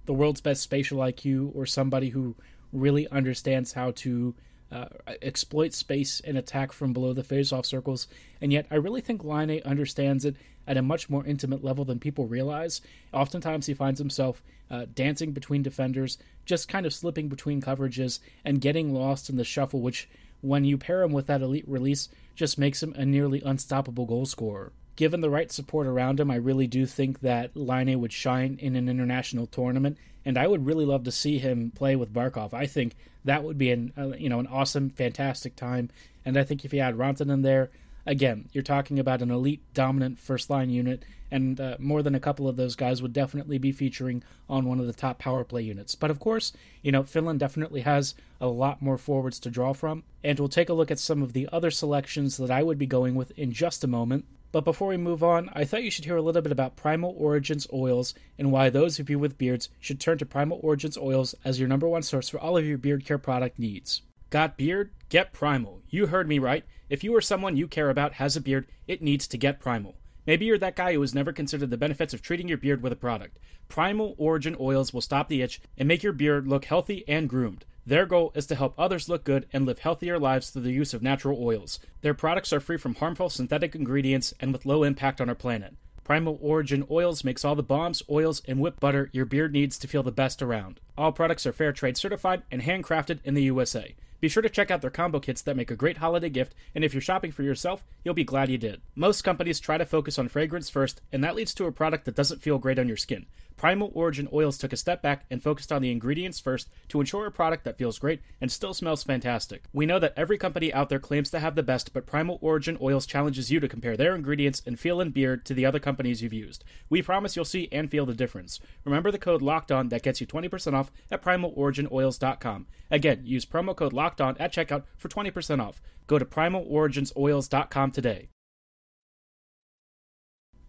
the 0.07 0.13
world's 0.13 0.41
best 0.41 0.63
spatial 0.63 0.97
IQ 0.97 1.55
or 1.55 1.67
somebody 1.67 2.09
who 2.09 2.35
really 2.71 3.07
understands 3.09 3.73
how 3.73 3.91
to 3.91 4.33
uh, 4.71 4.85
exploit 5.21 5.73
space 5.73 6.19
and 6.25 6.39
attack 6.39 6.71
from 6.71 6.91
below 6.91 7.13
the 7.13 7.23
face-off 7.23 7.67
circles. 7.67 8.07
And 8.41 8.51
yet, 8.51 8.65
I 8.71 8.75
really 8.75 9.01
think 9.01 9.23
Laine 9.23 9.61
understands 9.63 10.25
it 10.25 10.37
at 10.67 10.77
a 10.77 10.81
much 10.81 11.09
more 11.09 11.25
intimate 11.25 11.63
level 11.63 11.85
than 11.85 11.99
people 11.99 12.27
realize. 12.27 12.81
Oftentimes, 13.11 13.65
he 13.65 13.73
finds 13.73 13.99
himself 13.99 14.41
uh, 14.69 14.85
dancing 14.93 15.31
between 15.31 15.61
defenders, 15.61 16.17
just 16.45 16.67
kind 16.67 16.85
of 16.85 16.93
slipping 16.93 17.27
between 17.27 17.61
coverages 17.61 18.19
and 18.43 18.61
getting 18.61 18.93
lost 18.93 19.29
in 19.29 19.37
the 19.37 19.43
shuffle, 19.43 19.81
which 19.81 20.09
when 20.41 20.65
you 20.65 20.77
pair 20.77 21.03
him 21.03 21.11
with 21.11 21.27
that 21.27 21.41
elite 21.41 21.67
release, 21.67 22.09
just 22.35 22.57
makes 22.57 22.83
him 22.83 22.93
a 22.95 23.05
nearly 23.05 23.41
unstoppable 23.45 24.05
goal 24.05 24.25
scorer. 24.25 24.71
Given 24.95 25.21
the 25.21 25.29
right 25.29 25.51
support 25.51 25.87
around 25.87 26.19
him, 26.19 26.29
I 26.29 26.35
really 26.35 26.67
do 26.67 26.85
think 26.85 27.21
that 27.21 27.55
Laine 27.55 27.99
would 27.99 28.13
shine 28.13 28.57
in 28.61 28.75
an 28.75 28.87
international 28.87 29.47
tournament, 29.47 29.97
and 30.23 30.37
I 30.37 30.47
would 30.47 30.65
really 30.65 30.85
love 30.85 31.03
to 31.05 31.11
see 31.11 31.39
him 31.39 31.71
play 31.71 31.95
with 31.95 32.13
Barkov. 32.13 32.53
I 32.53 32.67
think 32.67 32.95
that 33.25 33.43
would 33.43 33.57
be 33.57 33.71
an 33.71 33.93
uh, 33.97 34.09
you 34.09 34.29
know 34.29 34.39
an 34.39 34.47
awesome, 34.47 34.89
fantastic 34.89 35.55
time, 35.55 35.89
and 36.25 36.37
I 36.37 36.43
think 36.43 36.63
if 36.63 36.73
you 36.73 36.79
add 36.79 36.95
Rantanen 36.95 37.41
there, 37.41 37.71
again, 38.05 38.49
you're 38.51 38.63
talking 38.63 38.99
about 38.99 39.21
an 39.21 39.31
elite, 39.31 39.61
dominant 39.73 40.19
first 40.19 40.49
line 40.49 40.69
unit, 40.69 41.03
and 41.31 41.59
uh, 41.59 41.77
more 41.79 42.03
than 42.03 42.15
a 42.15 42.19
couple 42.19 42.47
of 42.47 42.57
those 42.57 42.75
guys 42.75 43.01
would 43.01 43.13
definitely 43.13 43.57
be 43.57 43.71
featuring 43.71 44.23
on 44.47 44.65
one 44.65 44.79
of 44.79 44.85
the 44.85 44.93
top 44.93 45.17
power 45.17 45.43
play 45.43 45.63
units. 45.63 45.95
But 45.95 46.11
of 46.11 46.19
course, 46.19 46.53
you 46.81 46.91
know, 46.91 47.03
Finland 47.03 47.39
definitely 47.39 47.81
has 47.81 48.13
a 48.39 48.47
lot 48.47 48.81
more 48.81 48.97
forwards 48.97 49.39
to 49.39 49.49
draw 49.49 49.73
from, 49.73 50.03
and 50.23 50.37
we'll 50.37 50.49
take 50.49 50.69
a 50.69 50.73
look 50.73 50.91
at 50.91 50.99
some 50.99 51.23
of 51.23 51.33
the 51.33 51.49
other 51.51 51.71
selections 51.71 52.37
that 52.37 52.51
I 52.51 52.61
would 52.61 52.77
be 52.77 52.85
going 52.85 53.15
with 53.15 53.31
in 53.37 53.51
just 53.51 53.83
a 53.83 53.87
moment. 53.87 54.25
But 54.51 54.65
before 54.65 54.89
we 54.89 54.97
move 54.97 55.23
on, 55.23 55.49
I 55.53 55.65
thought 55.65 55.81
you 55.81 55.89
should 55.89 56.05
hear 56.05 56.17
a 56.17 56.21
little 56.21 56.43
bit 56.43 56.51
about 56.51 56.75
Primal 56.75 57.15
Origins 57.17 57.65
oils 57.73 58.13
and 58.37 58.51
why 58.51 58.69
those 58.69 58.99
of 58.99 59.09
you 59.09 59.17
with 59.17 59.39
beards 59.39 59.69
should 59.79 59.99
turn 59.99 60.19
to 60.19 60.27
Primal 60.27 60.59
Origins 60.61 60.95
oils 60.95 61.33
as 61.43 61.59
your 61.59 61.67
number 61.67 61.87
one 61.87 62.03
source 62.03 62.29
for 62.29 62.39
all 62.39 62.55
of 62.55 62.65
your 62.65 62.77
beard 62.77 63.03
care 63.03 63.17
product 63.17 63.57
needs. 63.57 64.03
Got 64.33 64.57
beard? 64.57 64.89
Get 65.09 65.31
Primal. 65.31 65.83
You 65.89 66.07
heard 66.07 66.27
me 66.27 66.39
right. 66.39 66.63
If 66.89 67.03
you 67.03 67.15
or 67.15 67.21
someone 67.21 67.55
you 67.55 67.67
care 67.67 67.91
about 67.91 68.13
has 68.13 68.35
a 68.35 68.41
beard, 68.41 68.65
it 68.87 68.99
needs 68.99 69.27
to 69.27 69.37
get 69.37 69.59
Primal. 69.59 69.93
Maybe 70.25 70.45
you're 70.45 70.57
that 70.57 70.75
guy 70.75 70.93
who 70.93 71.01
has 71.01 71.13
never 71.13 71.31
considered 71.31 71.69
the 71.69 71.77
benefits 71.77 72.15
of 72.15 72.23
treating 72.23 72.47
your 72.47 72.57
beard 72.57 72.81
with 72.81 72.91
a 72.91 72.95
product. 72.95 73.37
Primal 73.69 74.15
Origin 74.17 74.57
oils 74.59 74.91
will 74.91 75.01
stop 75.01 75.29
the 75.29 75.43
itch 75.43 75.61
and 75.77 75.87
make 75.87 76.01
your 76.01 76.13
beard 76.13 76.47
look 76.47 76.65
healthy 76.65 77.03
and 77.07 77.29
groomed. 77.29 77.63
Their 77.85 78.07
goal 78.07 78.31
is 78.33 78.47
to 78.47 78.55
help 78.55 78.73
others 78.75 79.07
look 79.07 79.23
good 79.23 79.45
and 79.53 79.67
live 79.67 79.77
healthier 79.77 80.17
lives 80.17 80.49
through 80.49 80.63
the 80.63 80.71
use 80.71 80.95
of 80.95 81.03
natural 81.03 81.37
oils. 81.39 81.77
Their 82.01 82.15
products 82.15 82.51
are 82.51 82.59
free 82.59 82.77
from 82.77 82.95
harmful 82.95 83.29
synthetic 83.29 83.75
ingredients 83.75 84.33
and 84.39 84.51
with 84.51 84.65
low 84.65 84.81
impact 84.81 85.21
on 85.21 85.29
our 85.29 85.35
planet. 85.35 85.75
Primal 86.03 86.39
Origin 86.41 86.87
Oils 86.89 87.23
makes 87.23 87.45
all 87.45 87.53
the 87.53 87.61
balms, 87.61 88.01
oils, 88.09 88.41
and 88.47 88.59
whipped 88.59 88.79
butter 88.79 89.11
your 89.13 89.25
beard 89.25 89.53
needs 89.53 89.77
to 89.77 89.87
feel 89.87 90.01
the 90.01 90.11
best 90.11 90.41
around. 90.41 90.79
All 90.97 91.11
products 91.11 91.45
are 91.45 91.53
fair 91.53 91.71
trade 91.71 91.97
certified 91.97 92.41
and 92.49 92.63
handcrafted 92.63 93.19
in 93.23 93.35
the 93.35 93.43
USA. 93.43 93.95
Be 94.23 94.29
sure 94.29 94.41
to 94.41 94.47
check 94.47 94.71
out 94.71 94.79
their 94.79 94.89
combo 94.89 95.19
kits 95.19 95.41
that 95.41 95.57
make 95.57 95.69
a 95.69 95.75
great 95.75 95.97
holiday 95.97 96.29
gift, 96.29 96.55
and 96.73 96.85
if 96.85 96.93
you're 96.93 97.01
shopping 97.01 97.33
for 97.33 97.43
yourself, 97.43 97.83
you'll 98.05 98.13
be 98.13 98.23
glad 98.23 98.47
you 98.47 98.57
did. 98.57 98.79
Most 98.95 99.21
companies 99.23 99.59
try 99.59 99.77
to 99.77 99.85
focus 99.85 100.17
on 100.17 100.29
fragrance 100.29 100.69
first, 100.69 101.01
and 101.11 101.21
that 101.25 101.35
leads 101.35 101.53
to 101.55 101.65
a 101.65 101.73
product 101.73 102.05
that 102.05 102.15
doesn't 102.15 102.41
feel 102.41 102.57
great 102.57 102.79
on 102.79 102.87
your 102.87 102.95
skin. 102.95 103.25
Primal 103.57 103.91
Origin 103.93 104.27
Oils 104.33 104.57
took 104.57 104.73
a 104.73 104.77
step 104.77 105.01
back 105.01 105.25
and 105.29 105.41
focused 105.41 105.71
on 105.71 105.81
the 105.81 105.91
ingredients 105.91 106.39
first 106.39 106.69
to 106.89 106.99
ensure 106.99 107.25
a 107.25 107.31
product 107.31 107.63
that 107.63 107.77
feels 107.77 107.99
great 107.99 108.21
and 108.41 108.51
still 108.51 108.73
smells 108.73 109.03
fantastic. 109.03 109.63
We 109.73 109.85
know 109.85 109.99
that 109.99 110.13
every 110.17 110.37
company 110.37 110.73
out 110.73 110.89
there 110.89 110.99
claims 110.99 111.29
to 111.31 111.39
have 111.39 111.55
the 111.55 111.63
best, 111.63 111.93
but 111.93 112.05
Primal 112.05 112.39
Origin 112.41 112.77
Oils 112.81 113.05
challenges 113.05 113.51
you 113.51 113.59
to 113.59 113.67
compare 113.67 113.95
their 113.95 114.15
ingredients 114.15 114.61
and 114.65 114.79
feel 114.79 114.99
and 114.99 115.13
beard 115.13 115.45
to 115.45 115.53
the 115.53 115.65
other 115.65 115.79
companies 115.79 116.21
you've 116.21 116.33
used. 116.33 116.63
We 116.89 117.01
promise 117.01 117.35
you'll 117.35 117.45
see 117.45 117.69
and 117.71 117.89
feel 117.89 118.05
the 118.05 118.13
difference. 118.13 118.59
Remember 118.85 119.11
the 119.11 119.17
code 119.17 119.41
Locked 119.41 119.71
On 119.71 119.89
that 119.89 120.03
gets 120.03 120.19
you 120.19 120.27
20% 120.27 120.73
off 120.73 120.91
at 121.11 121.21
primaloriginoils.com. 121.21 122.67
Again, 122.91 123.21
use 123.23 123.45
promo 123.45 123.75
code 123.75 123.93
Locked 123.93 124.21
On 124.21 124.35
at 124.37 124.53
checkout 124.53 124.83
for 124.97 125.09
20% 125.09 125.61
off. 125.61 125.81
Go 126.07 126.19
to 126.19 126.25
primaloriginsoils.com 126.25 127.91
today. 127.91 128.29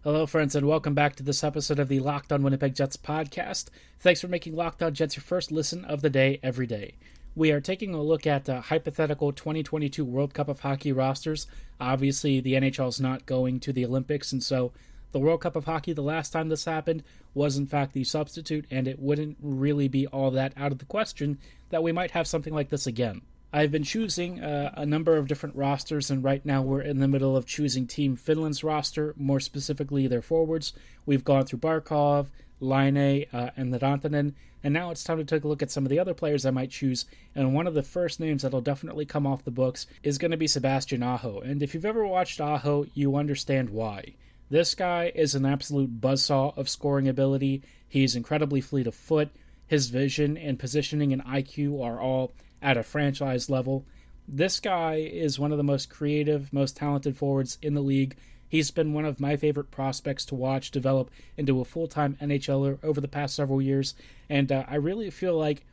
Hello, 0.05 0.27
friends, 0.27 0.53
and 0.53 0.67
welcome 0.67 0.93
back 0.93 1.15
to 1.15 1.23
this 1.23 1.43
episode 1.43 1.79
of 1.79 1.87
the 1.87 1.99
Locked 1.99 2.31
On 2.31 2.43
Winnipeg 2.43 2.75
Jets 2.75 2.95
podcast. 2.95 3.69
Thanks 3.99 4.21
for 4.21 4.27
making 4.27 4.55
Locked 4.55 4.83
On 4.83 4.93
Jets 4.93 5.15
your 5.15 5.23
first 5.23 5.51
listen 5.51 5.83
of 5.83 6.03
the 6.03 6.11
day 6.11 6.39
every 6.43 6.67
day. 6.67 6.93
We 7.35 7.49
are 7.49 7.59
taking 7.59 7.95
a 7.95 8.03
look 8.03 8.27
at 8.27 8.47
uh, 8.47 8.61
hypothetical 8.61 9.31
2022 9.31 10.05
World 10.05 10.35
Cup 10.35 10.47
of 10.47 10.59
Hockey 10.59 10.91
rosters. 10.91 11.47
Obviously, 11.79 12.39
the 12.39 12.53
NHL 12.53 12.89
is 12.89 13.01
not 13.01 13.25
going 13.25 13.59
to 13.61 13.73
the 13.73 13.83
Olympics, 13.83 14.31
and 14.31 14.43
so 14.43 14.71
the 15.11 15.17
World 15.17 15.41
Cup 15.41 15.55
of 15.55 15.65
Hockey, 15.65 15.91
the 15.91 16.03
last 16.03 16.29
time 16.29 16.49
this 16.49 16.65
happened, 16.65 17.01
was 17.33 17.57
in 17.57 17.65
fact 17.65 17.93
the 17.93 18.03
substitute, 18.03 18.67
and 18.69 18.87
it 18.87 18.99
wouldn't 18.99 19.37
really 19.41 19.87
be 19.87 20.05
all 20.05 20.29
that 20.29 20.53
out 20.55 20.71
of 20.71 20.77
the 20.77 20.85
question 20.85 21.39
that 21.71 21.81
we 21.81 21.91
might 21.91 22.11
have 22.11 22.27
something 22.27 22.53
like 22.53 22.69
this 22.69 22.85
again. 22.85 23.23
I've 23.53 23.71
been 23.71 23.83
choosing 23.83 24.43
uh, 24.43 24.73
a 24.75 24.85
number 24.85 25.15
of 25.15 25.27
different 25.27 25.55
rosters, 25.55 26.11
and 26.11 26.23
right 26.23 26.45
now 26.45 26.61
we're 26.61 26.81
in 26.81 26.99
the 26.99 27.07
middle 27.07 27.37
of 27.37 27.45
choosing 27.45 27.87
Team 27.87 28.15
Finland's 28.15 28.63
roster, 28.63 29.13
more 29.17 29.39
specifically 29.39 30.07
their 30.07 30.21
forwards. 30.21 30.73
We've 31.05 31.23
gone 31.23 31.45
through 31.45 31.59
Barkov, 31.59 32.27
Laine, 32.59 33.25
uh, 33.31 33.51
and 33.55 33.73
the 33.73 33.79
Rantanen, 33.79 34.33
and 34.63 34.73
now 34.73 34.89
it's 34.89 35.03
time 35.03 35.19
to 35.19 35.23
take 35.23 35.43
a 35.43 35.47
look 35.47 35.61
at 35.61 35.69
some 35.69 35.85
of 35.85 35.89
the 35.89 35.99
other 35.99 36.15
players 36.15 36.45
I 36.45 36.49
might 36.49 36.71
choose. 36.71 37.05
And 37.35 37.53
one 37.53 37.67
of 37.67 37.75
the 37.75 37.83
first 37.83 38.19
names 38.19 38.41
that'll 38.41 38.61
definitely 38.61 39.05
come 39.05 39.27
off 39.27 39.43
the 39.43 39.51
books 39.51 39.85
is 40.01 40.17
going 40.17 40.31
to 40.31 40.37
be 40.37 40.47
Sebastian 40.47 41.03
Aho. 41.03 41.39
And 41.39 41.61
if 41.61 41.73
you've 41.73 41.85
ever 41.85 42.05
watched 42.05 42.41
Aho, 42.41 42.87
you 42.95 43.15
understand 43.15 43.69
why. 43.69 44.15
This 44.49 44.73
guy 44.73 45.11
is 45.13 45.35
an 45.35 45.45
absolute 45.45 46.01
buzzsaw 46.01 46.57
of 46.57 46.67
scoring 46.67 47.07
ability. 47.07 47.61
He's 47.87 48.15
incredibly 48.15 48.59
fleet 48.59 48.87
of 48.87 48.95
foot. 48.95 49.29
His 49.67 49.89
vision 49.89 50.37
and 50.37 50.59
positioning 50.59 51.13
and 51.13 51.23
IQ 51.25 51.83
are 51.83 51.99
all 51.99 52.33
at 52.65 52.77
a 52.77 52.83
franchise 52.83 53.47
level. 53.47 53.85
This 54.27 54.59
guy 54.59 54.95
is 54.95 55.37
one 55.37 55.51
of 55.51 55.59
the 55.59 55.63
most 55.63 55.87
creative, 55.87 56.51
most 56.51 56.75
talented 56.75 57.15
forwards 57.15 57.59
in 57.61 57.75
the 57.75 57.81
league. 57.81 58.17
He's 58.49 58.71
been 58.71 58.91
one 58.91 59.05
of 59.05 59.19
my 59.19 59.37
favorite 59.37 59.69
prospects 59.69 60.25
to 60.25 60.35
watch 60.35 60.71
develop 60.71 61.11
into 61.37 61.61
a 61.61 61.65
full 61.65 61.87
time 61.87 62.17
NHLer 62.19 62.83
over 62.83 62.99
the 62.99 63.07
past 63.07 63.35
several 63.35 63.61
years. 63.61 63.93
And 64.29 64.51
uh, 64.51 64.65
I 64.67 64.75
really 64.75 65.11
feel 65.11 65.37
like, 65.37 65.63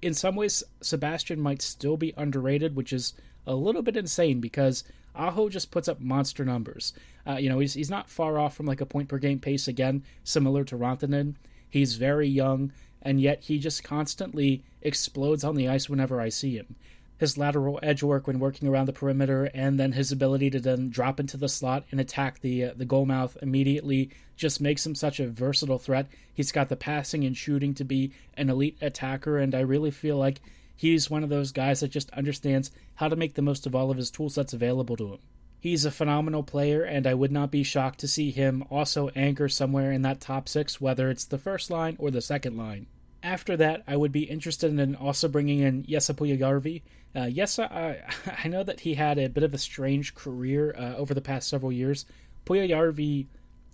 in 0.00 0.14
some 0.14 0.36
ways, 0.36 0.64
Sebastian 0.80 1.38
might 1.38 1.60
still 1.60 1.98
be 1.98 2.14
underrated, 2.16 2.74
which 2.74 2.94
is 2.94 3.12
a 3.46 3.54
little 3.54 3.82
bit 3.82 3.96
insane 3.96 4.40
because 4.40 4.84
Aho 5.14 5.50
just 5.50 5.70
puts 5.70 5.88
up 5.88 6.00
monster 6.00 6.46
numbers. 6.46 6.94
Uh, 7.26 7.36
you 7.36 7.50
know, 7.50 7.58
he's, 7.58 7.74
he's 7.74 7.90
not 7.90 8.08
far 8.08 8.38
off 8.38 8.56
from 8.56 8.64
like 8.64 8.80
a 8.80 8.86
point 8.86 9.08
per 9.08 9.18
game 9.18 9.38
pace 9.38 9.68
again, 9.68 10.02
similar 10.24 10.64
to 10.64 10.78
Rantanen. 10.78 11.34
He's 11.68 11.96
very 11.96 12.28
young 12.28 12.72
and 13.02 13.20
yet 13.20 13.42
he 13.42 13.58
just 13.58 13.84
constantly 13.84 14.62
explodes 14.82 15.44
on 15.44 15.54
the 15.54 15.68
ice 15.68 15.88
whenever 15.88 16.20
I 16.20 16.28
see 16.28 16.56
him. 16.56 16.76
his 17.18 17.36
lateral 17.36 17.80
edge 17.82 18.02
work 18.02 18.26
when 18.26 18.38
working 18.38 18.68
around 18.68 18.86
the 18.86 18.92
perimeter, 18.92 19.50
and 19.52 19.78
then 19.78 19.92
his 19.92 20.12
ability 20.12 20.50
to 20.50 20.60
then 20.60 20.88
drop 20.88 21.20
into 21.20 21.36
the 21.36 21.48
slot 21.48 21.84
and 21.90 22.00
attack 22.00 22.40
the 22.40 22.64
uh, 22.64 22.72
the 22.76 22.84
goal 22.84 23.04
mouth 23.04 23.36
immediately 23.42 24.08
just 24.36 24.60
makes 24.60 24.86
him 24.86 24.94
such 24.94 25.18
a 25.18 25.28
versatile 25.28 25.78
threat. 25.78 26.06
He's 26.32 26.52
got 26.52 26.68
the 26.68 26.76
passing 26.76 27.24
and 27.24 27.36
shooting 27.36 27.74
to 27.74 27.84
be 27.84 28.12
an 28.34 28.48
elite 28.48 28.78
attacker, 28.80 29.38
and 29.38 29.54
I 29.54 29.60
really 29.60 29.90
feel 29.90 30.16
like 30.16 30.40
he's 30.76 31.10
one 31.10 31.24
of 31.24 31.28
those 31.28 31.50
guys 31.50 31.80
that 31.80 31.90
just 31.90 32.10
understands 32.10 32.70
how 32.94 33.08
to 33.08 33.16
make 33.16 33.34
the 33.34 33.42
most 33.42 33.66
of 33.66 33.74
all 33.74 33.90
of 33.90 33.96
his 33.96 34.10
tool 34.12 34.30
sets 34.30 34.52
available 34.52 34.96
to 34.96 35.14
him. 35.14 35.18
He's 35.60 35.84
a 35.84 35.90
phenomenal 35.90 36.44
player, 36.44 36.84
and 36.84 37.06
I 37.06 37.14
would 37.14 37.32
not 37.32 37.50
be 37.50 37.64
shocked 37.64 37.98
to 38.00 38.08
see 38.08 38.30
him 38.30 38.62
also 38.70 39.08
anchor 39.16 39.48
somewhere 39.48 39.90
in 39.90 40.02
that 40.02 40.20
top 40.20 40.48
six, 40.48 40.80
whether 40.80 41.10
it's 41.10 41.24
the 41.24 41.38
first 41.38 41.70
line 41.70 41.96
or 41.98 42.10
the 42.10 42.20
second 42.20 42.56
line. 42.56 42.86
After 43.24 43.56
that, 43.56 43.82
I 43.86 43.96
would 43.96 44.12
be 44.12 44.22
interested 44.22 44.78
in 44.78 44.94
also 44.94 45.26
bringing 45.26 45.58
in 45.58 45.84
Jesse 45.84 46.12
Puljujärvi. 46.12 46.82
Uh, 47.14 47.30
Jesse, 47.30 47.62
I, 47.62 48.02
I 48.44 48.48
know 48.48 48.62
that 48.62 48.80
he 48.80 48.94
had 48.94 49.18
a 49.18 49.28
bit 49.28 49.42
of 49.42 49.52
a 49.52 49.58
strange 49.58 50.14
career 50.14 50.74
uh, 50.78 50.94
over 50.94 51.12
the 51.12 51.20
past 51.20 51.48
several 51.48 51.72
years. 51.72 52.06
Puljujärvi, 52.46 53.26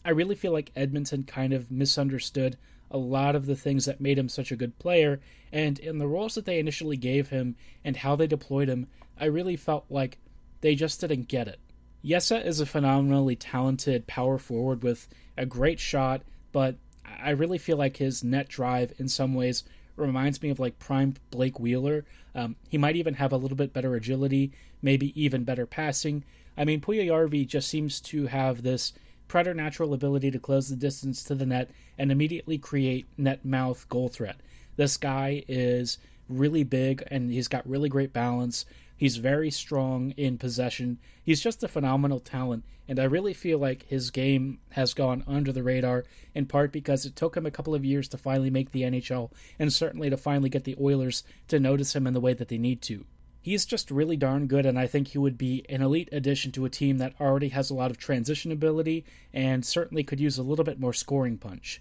I 0.07 0.11
really 0.11 0.35
feel 0.35 0.53
like 0.53 0.73
Edmonton 0.75 1.25
kind 1.25 1.53
of 1.53 1.71
misunderstood 1.71 2.57
a 2.91 2.99
lot 2.99 3.35
of 3.35 3.45
the 3.45 3.57
things 3.57 3.85
that 3.85 4.01
made 4.01 4.19
him 4.19 4.29
such 4.29 4.53
a 4.53 4.57
good 4.57 4.79
player, 4.79 5.21
and 5.53 5.79
in 5.79 5.99
the 5.99 6.07
roles 6.07 6.35
that 6.37 6.45
they 6.47 6.59
initially 6.59 6.97
gave 6.97 7.29
him 7.29 7.57
and 7.85 7.97
how 7.97 8.17
they 8.17 8.27
deployed 8.27 8.69
him, 8.69 8.87
I 9.19 9.27
really 9.27 9.57
felt 9.57 9.85
like 9.91 10.19
they 10.61 10.75
just 10.75 11.01
didn't 11.01 11.29
get 11.29 11.49
it. 11.49 11.59
Jesse 12.05 12.37
is 12.37 12.61
a 12.61 12.67
phenomenally 12.67 13.35
talented 13.35 14.07
power 14.07 14.37
forward 14.37 14.83
with 14.83 15.09
a 15.39 15.47
great 15.47 15.81
shot, 15.81 16.23
but 16.53 16.77
I 17.05 17.31
really 17.31 17.59
feel 17.59 17.79
like 17.79 17.97
his 17.97 18.23
net 18.23 18.49
drive 18.49 18.93
in 18.99 19.09
some 19.09 19.35
ways 19.35 19.65
reminds 19.97 20.43
me 20.43 20.51
of 20.51 20.61
like 20.61 20.79
prime 20.79 21.15
Blake 21.31 21.59
Wheeler. 21.59 22.05
Um, 22.35 22.57
he 22.69 22.77
might 22.77 22.97
even 22.97 23.15
have 23.15 23.33
a 23.33 23.39
little 23.39 23.57
bit 23.57 23.73
better 23.73 23.95
agility, 23.95 24.53
maybe 24.83 25.19
even 25.21 25.45
better 25.45 25.67
passing. 25.67 26.25
I 26.59 26.65
mean, 26.65 26.81
Puljujärvi 26.81 27.47
just 27.47 27.69
seems 27.69 28.01
to 28.03 28.27
have 28.27 28.63
this 28.63 28.93
preternatural 29.27 29.95
ability 29.95 30.31
to 30.31 30.39
close 30.39 30.69
the 30.69 30.77
distance 30.77 31.23
to 31.25 31.35
the 31.35 31.47
net 31.47 31.71
and 31.97 32.13
immediately 32.13 32.59
create 32.59 33.07
net 33.17 33.45
mouth 33.45 33.89
goal 33.89 34.09
threat. 34.09 34.37
This 34.77 34.97
guy 34.97 35.43
is 35.49 35.99
really 36.29 36.65
big 36.65 37.03
and 37.11 37.31
he's 37.31 37.49
got 37.49 37.69
really 37.69 37.89
great 37.89 38.13
balance. 38.13 38.67
He's 38.97 39.17
very 39.17 39.51
strong 39.51 40.13
in 40.13 40.39
possession. 40.39 40.99
He's 41.23 41.41
just 41.41 41.63
a 41.65 41.69
phenomenal 41.69 42.21
talent, 42.21 42.65
and 42.89 43.01
I 43.01 43.05
really 43.05 43.35
feel 43.35 43.59
like 43.59 43.87
his 43.89 44.11
game 44.11 44.61
has 44.71 44.95
gone 44.95 45.25
under 45.27 45.53
the 45.53 45.63
radar, 45.63 46.05
in 46.35 46.47
part 46.47 46.71
because 46.71 47.05
it 47.05 47.17
took 47.17 47.37
him 47.37 47.47
a 47.47 47.51
couple 47.51 47.75
of 47.75 47.85
years 47.85 48.09
to 48.09 48.19
finally 48.19 48.51
make 48.51 48.71
the 48.71 48.83
NHL, 48.83 49.33
and 49.59 49.73
certainly 49.73 50.11
to 50.11 50.17
finally 50.17 50.49
get 50.49 50.65
the 50.65 50.77
Oilers 50.81 51.25
to 51.49 51.59
notice 51.59 51.95
him 51.97 52.07
in 52.07 52.15
the 52.15 52.21
way 52.21 52.35
that 52.35 52.49
they 52.49 52.59
need 52.59 52.83
to. 52.83 53.05
He's 53.41 53.67
just 53.67 53.91
really 53.91 54.17
darn 54.17 54.47
good, 54.47 54.65
and 54.65 54.79
I 54.79 54.87
think 54.87 55.09
he 55.09 55.19
would 55.19 55.37
be 55.37 55.67
an 55.69 55.83
elite 55.83 56.09
addition 56.13 56.51
to 56.53 56.65
a 56.65 56.71
team 56.71 56.99
that 56.99 57.15
already 57.21 57.49
has 57.49 57.69
a 57.69 57.75
lot 57.75 57.91
of 57.91 57.99
transition 57.99 58.53
ability 58.53 59.05
and 59.35 59.67
certainly 59.67 60.03
could 60.03 60.21
use 60.21 60.39
a 60.39 60.43
little 60.43 60.65
bit 60.65 60.81
more 60.81 60.95
scoring 60.95 61.37
punch. 61.37 61.81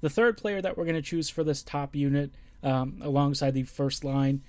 The 0.00 0.08
third 0.08 0.38
player 0.38 0.62
that 0.62 0.78
we're 0.78 0.86
going 0.86 0.94
to 0.94 1.02
choose 1.02 1.28
for 1.28 1.44
this 1.44 1.62
top 1.62 1.94
unit, 1.94 2.32
um, 2.62 2.98
alongside 3.02 3.52
the 3.52 3.64
first 3.64 4.04
line, 4.04 4.42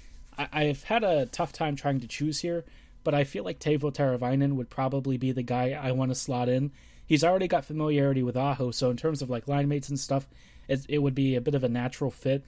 I- 0.51 0.63
have 0.65 0.83
had 0.83 1.03
a 1.03 1.25
tough 1.25 1.51
time 1.51 1.75
trying 1.75 1.99
to 2.01 2.07
choose 2.07 2.39
here, 2.41 2.63
but 3.03 3.13
I 3.13 3.23
feel 3.23 3.43
like 3.43 3.59
Teuvo 3.59 3.91
Teravainen 3.91 4.55
would 4.55 4.69
probably 4.69 5.17
be 5.17 5.31
the 5.31 5.43
guy 5.43 5.71
I 5.71 5.91
want 5.91 6.11
to 6.11 6.15
slot 6.15 6.49
in. 6.49 6.71
He's 7.05 7.23
already 7.23 7.47
got 7.47 7.65
familiarity 7.65 8.23
with 8.23 8.37
Aho, 8.37 8.71
so 8.71 8.89
in 8.89 8.97
terms 8.97 9.21
of 9.21 9.29
like 9.29 9.47
line 9.47 9.67
mates 9.67 9.89
and 9.89 9.99
stuff, 9.99 10.27
it, 10.67 10.85
it 10.87 10.99
would 10.99 11.15
be 11.15 11.35
a 11.35 11.41
bit 11.41 11.55
of 11.55 11.63
a 11.63 11.69
natural 11.69 12.11
fit. 12.11 12.43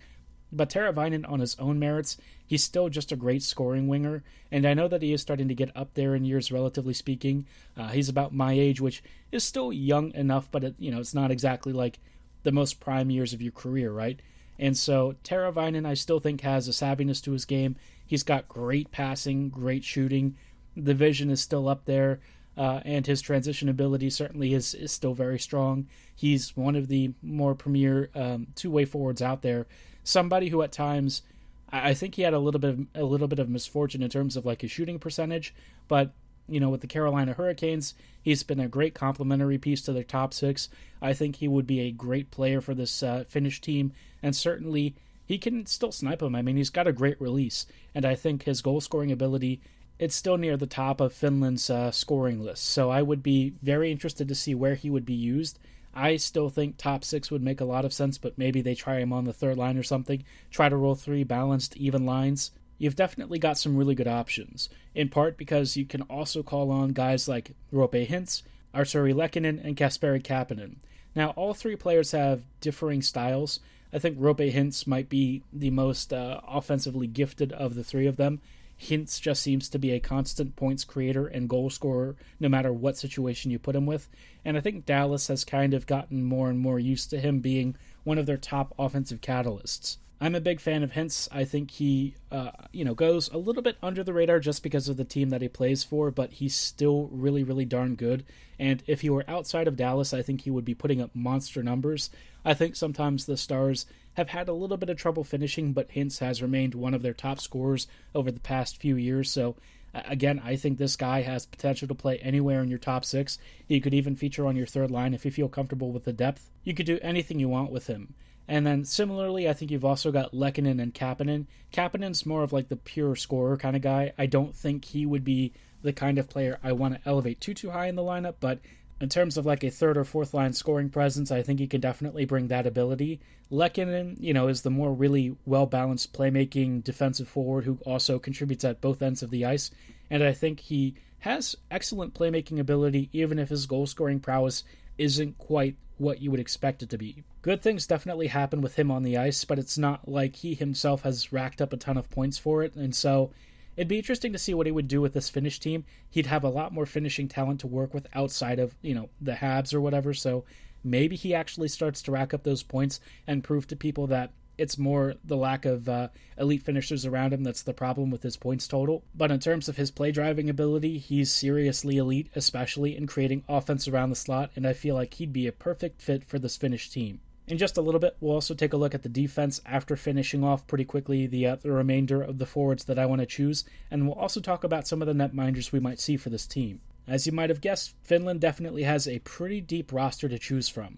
But 0.52 0.70
Teravainen, 0.70 1.30
on 1.30 1.40
his 1.42 1.56
own 1.60 1.80
merits, 1.80 2.18
he's 2.46 2.64
still 2.64 2.88
just 2.88 3.12
a 3.12 3.18
great 3.18 3.44
scoring 3.44 3.88
winger, 3.88 4.24
and 4.52 4.66
I 4.66 4.74
know 4.74 4.88
that 4.88 5.02
he 5.02 5.12
is 5.12 5.22
starting 5.22 5.50
to 5.50 5.56
get 5.56 5.76
up 5.76 5.94
there 5.96 6.16
in 6.16 6.24
years, 6.24 6.52
relatively 6.52 6.94
speaking. 6.94 7.46
Uh, 7.76 7.90
he's 7.90 8.08
about 8.08 8.34
my 8.34 8.54
age, 8.54 8.80
which 8.80 9.04
is 9.32 9.44
still 9.44 9.74
young 9.74 10.14
enough, 10.14 10.50
but 10.52 10.64
it, 10.64 10.76
you 10.78 10.92
know 10.92 11.00
it's 11.00 11.14
not 11.14 11.32
exactly 11.32 11.74
like 11.74 12.00
the 12.44 12.52
most 12.52 12.80
prime 12.80 13.10
years 13.10 13.34
of 13.34 13.42
your 13.42 13.52
career, 13.52 13.92
right? 13.92 14.22
And 14.58 14.78
so 14.78 15.16
Teravainen, 15.24 15.86
I 15.86 15.94
still 15.94 16.20
think, 16.20 16.42
has 16.42 16.68
a 16.68 16.72
savviness 16.72 17.22
to 17.24 17.32
his 17.32 17.46
game. 17.46 17.76
He's 18.06 18.24
got 18.24 18.48
great 18.48 18.92
passing, 18.92 19.50
great 19.50 19.84
shooting. 19.84 20.36
The 20.78 20.94
vision 20.94 21.30
is 21.30 21.42
still 21.42 21.68
up 21.68 21.86
there, 21.86 22.20
uh, 22.58 22.82
and 22.86 23.06
his 23.06 23.22
transition 23.22 23.70
ability 23.70 24.10
certainly 24.10 24.54
is, 24.54 24.74
is 24.74 24.92
still 24.92 25.14
very 25.14 25.40
strong. 25.40 25.88
He's 26.16 26.56
one 26.56 26.76
of 26.76 26.88
the 26.88 27.14
more 27.22 27.56
premier 27.56 28.10
um, 28.16 28.48
two 28.56 28.72
way 28.72 28.86
forwards 28.86 29.22
out 29.22 29.42
there. 29.42 29.68
Somebody 30.04 30.50
who 30.50 30.62
at 30.62 30.72
times, 30.72 31.24
I 31.72 31.94
think 31.94 32.16
he 32.16 32.22
had 32.22 32.34
a 32.34 32.40
little 32.40 32.60
bit 32.60 32.72
of, 32.72 32.86
a 32.94 33.04
little 33.04 33.28
bit 33.28 33.40
of 33.40 33.50
misfortune 33.50 34.04
in 34.04 34.10
terms 34.10 34.38
of 34.38 34.46
like 34.46 34.62
his 34.62 34.72
shooting 34.72 35.00
percentage, 35.00 35.54
but 35.88 36.12
you 36.48 36.60
know, 36.60 36.70
with 36.70 36.82
the 36.82 36.88
Carolina 36.88 37.34
Hurricanes, 37.34 37.94
he's 38.22 38.44
been 38.44 38.60
a 38.60 38.68
great 38.68 38.94
complementary 38.94 39.58
piece 39.58 39.82
to 39.84 39.94
their 39.94 40.04
top 40.04 40.34
six. 40.34 40.70
I 41.02 41.14
think 41.14 41.38
he 41.38 41.48
would 41.48 41.68
be 41.68 41.82
a 41.82 41.92
great 41.92 42.32
player 42.32 42.62
for 42.62 42.74
this 42.74 43.04
uh, 43.04 43.26
Finnish 43.28 43.62
team, 43.62 43.94
and 44.22 44.36
certainly 44.36 44.96
he 45.26 45.38
can 45.38 45.66
still 45.66 45.92
snipe 45.92 46.22
him. 46.22 46.36
I 46.36 46.42
mean, 46.42 46.58
he's 46.58 46.70
got 46.70 46.88
a 46.88 46.94
great 46.94 47.20
release, 47.20 47.66
and 47.94 48.06
I 48.06 48.16
think 48.16 48.44
his 48.44 48.62
goal 48.62 48.82
scoring 48.82 49.12
ability 49.12 49.62
it's 49.98 50.16
still 50.16 50.38
near 50.38 50.58
the 50.58 50.68
top 50.68 51.00
of 51.00 51.14
Finland's 51.14 51.70
uh, 51.70 51.92
scoring 51.92 52.44
list. 52.44 52.66
So 52.66 52.90
I 52.90 53.02
would 53.02 53.24
be 53.24 53.54
very 53.62 53.92
interested 53.92 54.28
to 54.28 54.36
see 54.36 54.54
where 54.54 54.76
he 54.76 54.90
would 54.90 55.06
be 55.06 55.14
used. 55.14 55.58
I 55.94 56.18
still 56.18 56.50
think 56.50 56.78
top 56.78 57.06
six 57.06 57.32
would 57.32 57.42
make 57.42 57.62
a 57.62 57.66
lot 57.66 57.86
of 57.86 57.94
sense, 57.94 58.18
but 58.18 58.38
maybe 58.38 58.62
they 58.62 58.76
try 58.76 59.00
him 59.00 59.14
on 59.14 59.24
the 59.24 59.32
third 59.32 59.58
line 59.58 59.78
or 59.78 59.84
something. 59.84 60.24
Try 60.52 60.68
to 60.68 60.76
roll 60.76 60.96
three 60.96 61.24
balanced, 61.24 61.78
even 61.78 62.06
lines 62.06 62.52
you've 62.78 62.96
definitely 62.96 63.40
got 63.40 63.58
some 63.58 63.78
really 63.78 63.96
good 63.96 64.08
options, 64.08 64.70
in 64.94 65.10
part 65.10 65.38
because 65.38 65.78
you 65.78 65.86
can 65.86 66.02
also 66.04 66.44
call 66.44 66.72
on 66.72 66.90
guys 66.90 67.28
like 67.28 67.52
Roope 67.74 68.08
Hintz, 68.08 68.44
Artturi 68.74 69.14
Lehkonen, 69.14 69.64
and 69.64 69.78
Kasperi 69.78 70.22
Kapanen. 70.22 70.76
Now, 71.16 71.30
all 71.32 71.54
three 71.54 71.76
players 71.76 72.12
have 72.12 72.44
differing 72.60 73.02
styles. 73.02 73.60
I 73.94 74.00
think 74.00 74.20
Roope 74.20 74.54
Hintz 74.54 74.86
might 74.86 75.08
be 75.08 75.44
the 75.54 75.70
most 75.70 76.12
uh, 76.12 76.42
offensively 76.48 77.08
gifted 77.08 77.54
of 77.54 77.76
the 77.76 77.84
three 77.84 78.08
of 78.08 78.18
them. 78.18 78.42
Hintz 78.78 79.22
just 79.22 79.42
seems 79.42 79.70
to 79.70 79.80
be 79.80 79.92
a 79.92 80.02
constant 80.02 80.58
points 80.58 80.84
creator 80.84 81.28
and 81.28 81.48
goal 81.48 81.70
scorer 81.70 82.18
no 82.42 82.50
matter 82.50 82.74
what 82.74 82.98
situation 82.98 83.52
you 83.52 83.58
put 83.58 83.76
him 83.76 83.86
with. 83.86 84.10
And 84.44 84.58
I 84.58 84.62
think 84.62 84.86
Dallas 84.86 85.28
has 85.30 85.46
kind 85.46 85.74
of 85.74 85.88
gotten 85.88 86.26
more 86.26 86.50
and 86.50 86.60
more 86.60 86.78
used 86.78 87.10
to 87.12 87.20
him 87.20 87.40
being 87.40 87.78
one 88.04 88.18
of 88.18 88.26
their 88.26 88.38
top 88.38 88.74
offensive 88.78 89.22
catalysts. 89.22 89.98
I'm 90.20 90.34
a 90.34 90.42
big 90.42 90.62
fan 90.62 90.82
of 90.82 90.94
Hintz. 90.94 91.28
I 91.32 91.44
think 91.44 91.72
he, 91.72 92.16
uh, 92.32 92.52
you 92.72 92.86
know, 92.86 92.94
goes 92.94 93.30
a 93.30 93.38
little 93.38 93.62
bit 93.62 93.78
under 93.84 94.02
the 94.04 94.14
radar 94.14 94.40
just 94.40 94.64
because 94.64 94.88
of 94.88 94.96
the 94.96 95.04
team 95.04 95.30
that 95.30 95.42
he 95.42 95.50
plays 95.50 95.84
for, 95.84 96.10
but 96.10 96.32
he's 96.34 96.56
still 96.56 97.10
really, 97.12 97.44
really 97.44 97.66
darn 97.66 97.96
good. 97.96 98.24
And 98.58 98.82
if 98.88 99.02
he 99.02 99.10
were 99.10 99.26
outside 99.28 99.68
of 99.68 99.76
Dallas, 99.76 100.14
I 100.14 100.22
think 100.22 100.42
he 100.42 100.52
would 100.52 100.64
be 100.64 100.74
putting 100.74 101.02
up 101.02 101.12
monster 101.14 101.62
numbers. 101.62 102.10
I 102.46 102.54
think 102.54 102.78
sometimes 102.78 103.26
the 103.26 103.36
Stars 103.36 103.86
have 104.14 104.30
had 104.30 104.48
a 104.48 104.54
little 104.54 104.78
bit 104.78 104.90
of 104.90 104.98
trouble 104.98 105.26
finishing, 105.26 105.74
but 105.74 105.90
Hintz 105.90 106.20
has 106.20 106.42
remained 106.42 106.76
one 106.76 106.94
of 106.94 107.02
their 107.02 107.14
top 107.14 107.42
scorers 107.42 107.88
over 108.14 108.32
the 108.32 108.40
past 108.40 108.78
few 108.78 108.96
years. 108.96 109.30
So, 109.30 109.58
again, 109.94 110.42
I 110.44 110.56
think 110.56 110.78
this 110.78 110.96
guy 110.96 111.24
has 111.24 111.46
potential 111.46 111.90
to 111.90 111.96
play 111.96 112.20
anywhere 112.20 112.62
in 112.62 112.70
your 112.70 112.80
top 112.80 113.04
six. 113.04 113.38
He 113.68 113.82
could 113.82 113.94
even 113.94 114.16
feature 114.16 114.48
on 114.48 114.56
your 114.56 114.66
third 114.66 114.92
line 114.92 115.14
if 115.14 115.26
you 115.26 115.32
feel 115.32 115.50
comfortable 115.50 115.92
with 115.92 116.06
the 116.06 116.14
depth. 116.14 116.50
You 116.64 116.74
could 116.74 116.86
do 116.86 117.00
anything 117.02 117.40
you 117.40 117.50
want 117.50 117.72
with 117.72 117.88
him. 117.88 118.14
And 118.48 118.66
then 118.66 118.86
similarly, 118.86 119.50
I 119.50 119.54
think 119.54 119.72
you've 119.72 119.86
also 119.86 120.12
got 120.12 120.34
Lehkonen 120.34 120.82
and 120.82 120.94
Kapanen. 120.94 121.48
Kapanen's 121.74 122.26
more 122.26 122.44
of 122.44 122.54
like 122.54 122.70
the 122.70 122.76
pure 122.76 123.16
scorer 123.16 123.58
kind 123.58 123.76
of 123.76 123.82
guy. 123.82 124.14
I 124.18 124.28
don't 124.28 124.56
think 124.56 124.86
he 124.86 125.06
would 125.06 125.24
be 125.24 125.54
the 125.82 125.94
kind 125.94 126.18
of 126.18 126.30
player 126.30 126.60
I 126.64 126.72
want 126.72 126.96
to 126.96 127.10
elevate 127.10 127.42
too 127.42 127.54
too 127.54 127.72
high 127.72 127.88
in 127.88 127.96
the 127.96 128.04
lineup, 128.04 128.36
but 128.40 128.60
in 129.02 129.10
terms 129.10 129.38
of 129.38 129.46
like 129.46 129.64
a 129.64 129.70
third 129.70 129.98
or 129.98 130.04
fourth 130.04 130.34
line 130.34 130.54
scoring 130.54 130.90
presence, 130.90 131.32
I 131.32 131.42
think 131.42 131.60
he 131.60 131.68
can 131.68 131.82
definitely 131.82 132.26
bring 132.26 132.48
that 132.48 132.66
ability. 132.66 133.20
Lehkonen, 133.52 134.16
you 134.20 134.34
know, 134.34 134.48
is 134.48 134.62
the 134.62 134.70
more 134.70 134.94
really 134.94 135.36
well 135.46 135.66
balanced 135.66 136.14
playmaking 136.14 136.84
defensive 136.84 137.28
forward 137.28 137.66
who 137.66 137.80
also 137.86 138.20
contributes 138.20 138.64
at 138.64 138.82
both 138.82 139.02
ends 139.02 139.22
of 139.22 139.32
the 139.32 139.46
ice, 139.46 139.70
and 140.10 140.24
I 140.24 140.34
think 140.34 140.60
he 140.62 140.96
has 141.20 141.56
excellent 141.72 142.14
playmaking 142.14 142.60
ability 142.60 143.10
even 143.12 143.40
if 143.40 143.50
his 143.50 143.66
goal 143.66 143.88
scoring 143.88 144.20
prowess 144.20 144.64
isn't 144.98 145.38
quite 145.38 145.76
what 145.98 146.22
you 146.22 146.32
would 146.32 146.40
expect 146.40 146.84
it 146.84 146.90
to 146.90 146.98
be. 146.98 147.24
Good 147.46 147.62
things 147.62 147.86
definitely 147.86 148.26
happen 148.26 148.62
with 148.62 148.80
him 148.80 148.90
on 148.90 149.04
the 149.04 149.18
ice, 149.18 149.46
but 149.46 149.60
it's 149.60 149.78
not 149.78 150.10
like 150.10 150.38
he 150.38 150.56
himself 150.56 151.04
has 151.04 151.32
racked 151.32 151.62
up 151.62 151.74
a 151.74 151.78
ton 151.78 151.96
of 151.96 152.10
points 152.10 152.40
for 152.40 152.64
it, 152.64 152.74
and 152.74 152.96
so 152.96 153.30
it'd 153.78 153.88
be 153.88 154.00
interesting 154.00 154.34
to 154.34 154.40
see 154.40 154.56
what 154.56 154.66
he 154.66 154.72
would 154.72 154.88
do 154.88 155.00
with 155.00 155.14
this 155.14 155.30
Finnish 155.30 155.60
team. 155.60 155.86
He'd 156.10 156.26
have 156.26 156.44
a 156.44 156.50
lot 156.50 156.74
more 156.74 156.88
finishing 156.88 157.28
talent 157.28 157.60
to 157.60 157.68
work 157.68 157.94
with 157.94 158.08
outside 158.16 158.58
of, 158.58 158.74
you 158.82 158.96
know, 158.96 159.10
the 159.22 159.34
Habs 159.34 159.76
or 159.76 159.80
whatever, 159.80 160.12
so 160.12 160.44
maybe 160.84 161.16
he 161.16 161.36
actually 161.36 161.68
starts 161.68 162.02
to 162.02 162.12
rack 162.12 162.34
up 162.34 162.42
those 162.42 162.64
points 162.64 163.00
and 163.28 163.44
prove 163.44 163.68
to 163.68 163.76
people 163.76 164.08
that 164.08 164.32
it's 164.58 164.80
more 164.80 165.14
the 165.24 165.38
lack 165.38 165.66
of 165.66 165.88
uh, 165.88 166.08
elite 166.40 166.64
finishers 166.64 167.06
around 167.06 167.32
him 167.32 167.44
that's 167.44 167.62
the 167.62 167.76
problem 167.76 168.10
with 168.10 168.24
his 168.24 168.38
points 168.38 168.68
total. 168.68 169.04
But 169.14 169.30
in 169.30 169.40
terms 169.40 169.70
of 169.70 169.78
his 169.78 169.92
play 169.92 170.12
driving 170.12 170.50
ability, 170.50 170.98
he's 170.98 171.30
seriously 171.30 171.98
elite, 171.98 172.32
especially 172.36 172.98
in 172.98 173.06
creating 173.06 173.44
offense 173.48 173.88
around 173.88 174.10
the 174.10 174.16
slot, 174.16 174.50
and 174.56 174.66
I 174.66 174.74
feel 174.74 174.96
like 174.96 175.14
he'd 175.14 175.32
be 175.32 175.46
a 175.46 175.52
perfect 175.52 176.02
fit 176.02 176.24
for 176.24 176.40
this 176.40 176.58
Finnish 176.58 176.90
team. 176.90 177.20
In 177.48 177.60
just 177.60 177.78
a 177.78 177.82
little 177.82 178.00
bit, 178.00 178.18
we'll 178.20 178.34
also 178.34 178.56
take 178.56 178.74
a 178.74 178.78
look 178.78 178.96
at 178.96 179.04
the 179.04 179.10
defense 179.10 179.62
after 179.68 179.96
finishing 179.96 180.44
off 180.44 180.66
pretty 180.66 180.86
quickly 180.86 181.28
the, 181.28 181.46
uh, 181.46 181.56
the 181.58 181.72
remainder 181.72 182.22
of 182.24 182.40
the 182.40 182.46
forwards 182.48 182.86
that 182.86 182.98
I 182.98 183.06
want 183.06 183.22
to 183.22 183.28
choose, 183.28 183.64
and 183.92 184.08
we'll 184.08 184.18
also 184.18 184.42
talk 184.42 184.64
about 184.64 184.88
some 184.88 185.00
of 185.00 185.08
the 185.08 185.14
netminders 185.14 185.72
we 185.72 185.80
might 185.80 186.00
see 186.00 186.18
for 186.18 186.32
this 186.32 186.48
team. 186.48 186.82
As 187.08 187.28
you 187.28 187.32
might 187.32 187.52
have 187.52 187.62
guessed, 187.62 187.94
Finland 188.02 188.42
definitely 188.42 188.82
has 188.84 189.08
a 189.08 189.20
pretty 189.20 189.62
deep 189.62 189.94
roster 189.94 190.28
to 190.28 190.40
choose 190.40 190.70
from. 190.70 190.98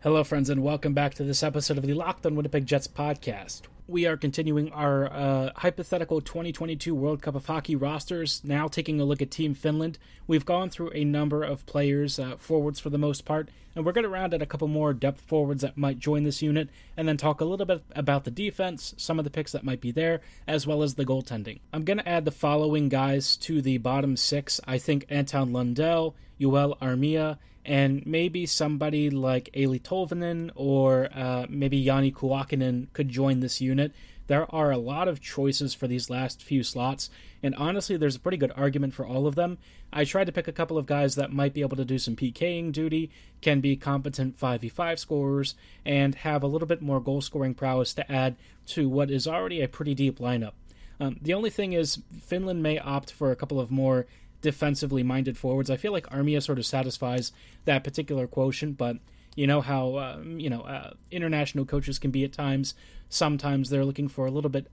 Hello, 0.00 0.22
friends, 0.22 0.50
and 0.50 0.62
welcome 0.62 0.92
back 0.92 1.14
to 1.14 1.24
this 1.24 1.42
episode 1.42 1.78
of 1.78 1.86
the 1.86 1.94
Locked 1.94 2.26
on 2.26 2.36
Winnipeg 2.36 2.66
Jets 2.66 2.86
podcast 2.86 3.62
we 3.88 4.04
are 4.04 4.18
continuing 4.18 4.70
our 4.70 5.10
uh, 5.10 5.50
hypothetical 5.56 6.20
2022 6.20 6.94
World 6.94 7.22
Cup 7.22 7.34
of 7.34 7.46
Hockey 7.46 7.74
rosters. 7.74 8.42
Now, 8.44 8.68
taking 8.68 9.00
a 9.00 9.04
look 9.04 9.22
at 9.22 9.30
Team 9.30 9.54
Finland, 9.54 9.98
we've 10.26 10.44
gone 10.44 10.68
through 10.68 10.92
a 10.94 11.04
number 11.04 11.42
of 11.42 11.64
players, 11.64 12.18
uh, 12.18 12.36
forwards 12.36 12.78
for 12.78 12.90
the 12.90 12.98
most 12.98 13.24
part, 13.24 13.48
and 13.78 13.86
we're 13.86 13.92
going 13.92 14.02
to 14.02 14.10
round 14.10 14.34
out 14.34 14.42
a 14.42 14.46
couple 14.46 14.66
more 14.66 14.92
depth 14.92 15.20
forwards 15.20 15.62
that 15.62 15.78
might 15.78 16.00
join 16.00 16.24
this 16.24 16.42
unit, 16.42 16.68
and 16.96 17.06
then 17.06 17.16
talk 17.16 17.40
a 17.40 17.44
little 17.44 17.64
bit 17.64 17.80
about 17.94 18.24
the 18.24 18.30
defense, 18.30 18.92
some 18.96 19.20
of 19.20 19.24
the 19.24 19.30
picks 19.30 19.52
that 19.52 19.62
might 19.62 19.80
be 19.80 19.92
there, 19.92 20.20
as 20.48 20.66
well 20.66 20.82
as 20.82 20.96
the 20.96 21.04
goaltending. 21.04 21.60
I'm 21.72 21.84
going 21.84 21.98
to 21.98 22.08
add 22.08 22.24
the 22.24 22.32
following 22.32 22.88
guys 22.88 23.36
to 23.36 23.62
the 23.62 23.78
bottom 23.78 24.16
six. 24.16 24.60
I 24.66 24.78
think 24.78 25.06
Anton 25.08 25.52
Lundell, 25.52 26.16
Joel 26.40 26.76
Armia, 26.82 27.38
and 27.64 28.04
maybe 28.04 28.46
somebody 28.46 29.10
like 29.10 29.48
Eeli 29.54 29.80
Tolvanen 29.80 30.50
or 30.56 31.08
uh, 31.14 31.46
maybe 31.48 31.84
Janne 31.84 32.12
Kuokkanen 32.12 32.88
could 32.92 33.08
join 33.08 33.38
this 33.38 33.60
unit. 33.60 33.92
There 34.28 34.54
are 34.54 34.70
a 34.70 34.78
lot 34.78 35.08
of 35.08 35.20
choices 35.20 35.74
for 35.74 35.88
these 35.88 36.10
last 36.10 36.42
few 36.42 36.62
slots, 36.62 37.10
and 37.42 37.54
honestly, 37.54 37.96
there's 37.96 38.16
a 38.16 38.20
pretty 38.20 38.36
good 38.36 38.52
argument 38.54 38.94
for 38.94 39.06
all 39.06 39.26
of 39.26 39.34
them. 39.34 39.58
I 39.90 40.04
tried 40.04 40.26
to 40.26 40.32
pick 40.32 40.46
a 40.46 40.52
couple 40.52 40.76
of 40.76 40.86
guys 40.86 41.14
that 41.14 41.32
might 41.32 41.54
be 41.54 41.62
able 41.62 41.78
to 41.78 41.84
do 41.84 41.98
some 41.98 42.14
PKing 42.14 42.70
duty, 42.70 43.10
can 43.40 43.60
be 43.60 43.74
competent 43.74 44.38
5v5 44.38 44.98
scorers, 44.98 45.54
and 45.84 46.14
have 46.14 46.42
a 46.42 46.46
little 46.46 46.68
bit 46.68 46.82
more 46.82 47.00
goal 47.00 47.22
scoring 47.22 47.54
prowess 47.54 47.94
to 47.94 48.12
add 48.12 48.36
to 48.66 48.86
what 48.86 49.10
is 49.10 49.26
already 49.26 49.62
a 49.62 49.68
pretty 49.68 49.94
deep 49.94 50.18
lineup. 50.18 50.52
Um, 51.00 51.18
the 51.22 51.32
only 51.32 51.50
thing 51.50 51.72
is, 51.72 52.00
Finland 52.20 52.62
may 52.62 52.78
opt 52.78 53.10
for 53.10 53.30
a 53.30 53.36
couple 53.36 53.58
of 53.58 53.70
more 53.70 54.06
defensively 54.42 55.02
minded 55.02 55.38
forwards. 55.38 55.70
I 55.70 55.76
feel 55.76 55.92
like 55.92 56.06
Armia 56.10 56.42
sort 56.42 56.58
of 56.58 56.66
satisfies 56.66 57.32
that 57.64 57.82
particular 57.82 58.26
quotient, 58.26 58.76
but 58.76 58.98
you 59.38 59.46
know 59.46 59.60
how 59.60 59.94
uh, 59.94 60.18
you 60.24 60.50
know 60.50 60.62
uh, 60.62 60.90
international 61.12 61.64
coaches 61.64 62.00
can 62.00 62.10
be 62.10 62.24
at 62.24 62.32
times. 62.32 62.74
Sometimes 63.08 63.70
they're 63.70 63.84
looking 63.84 64.08
for 64.08 64.26
a 64.26 64.32
little 64.32 64.50
bit 64.50 64.66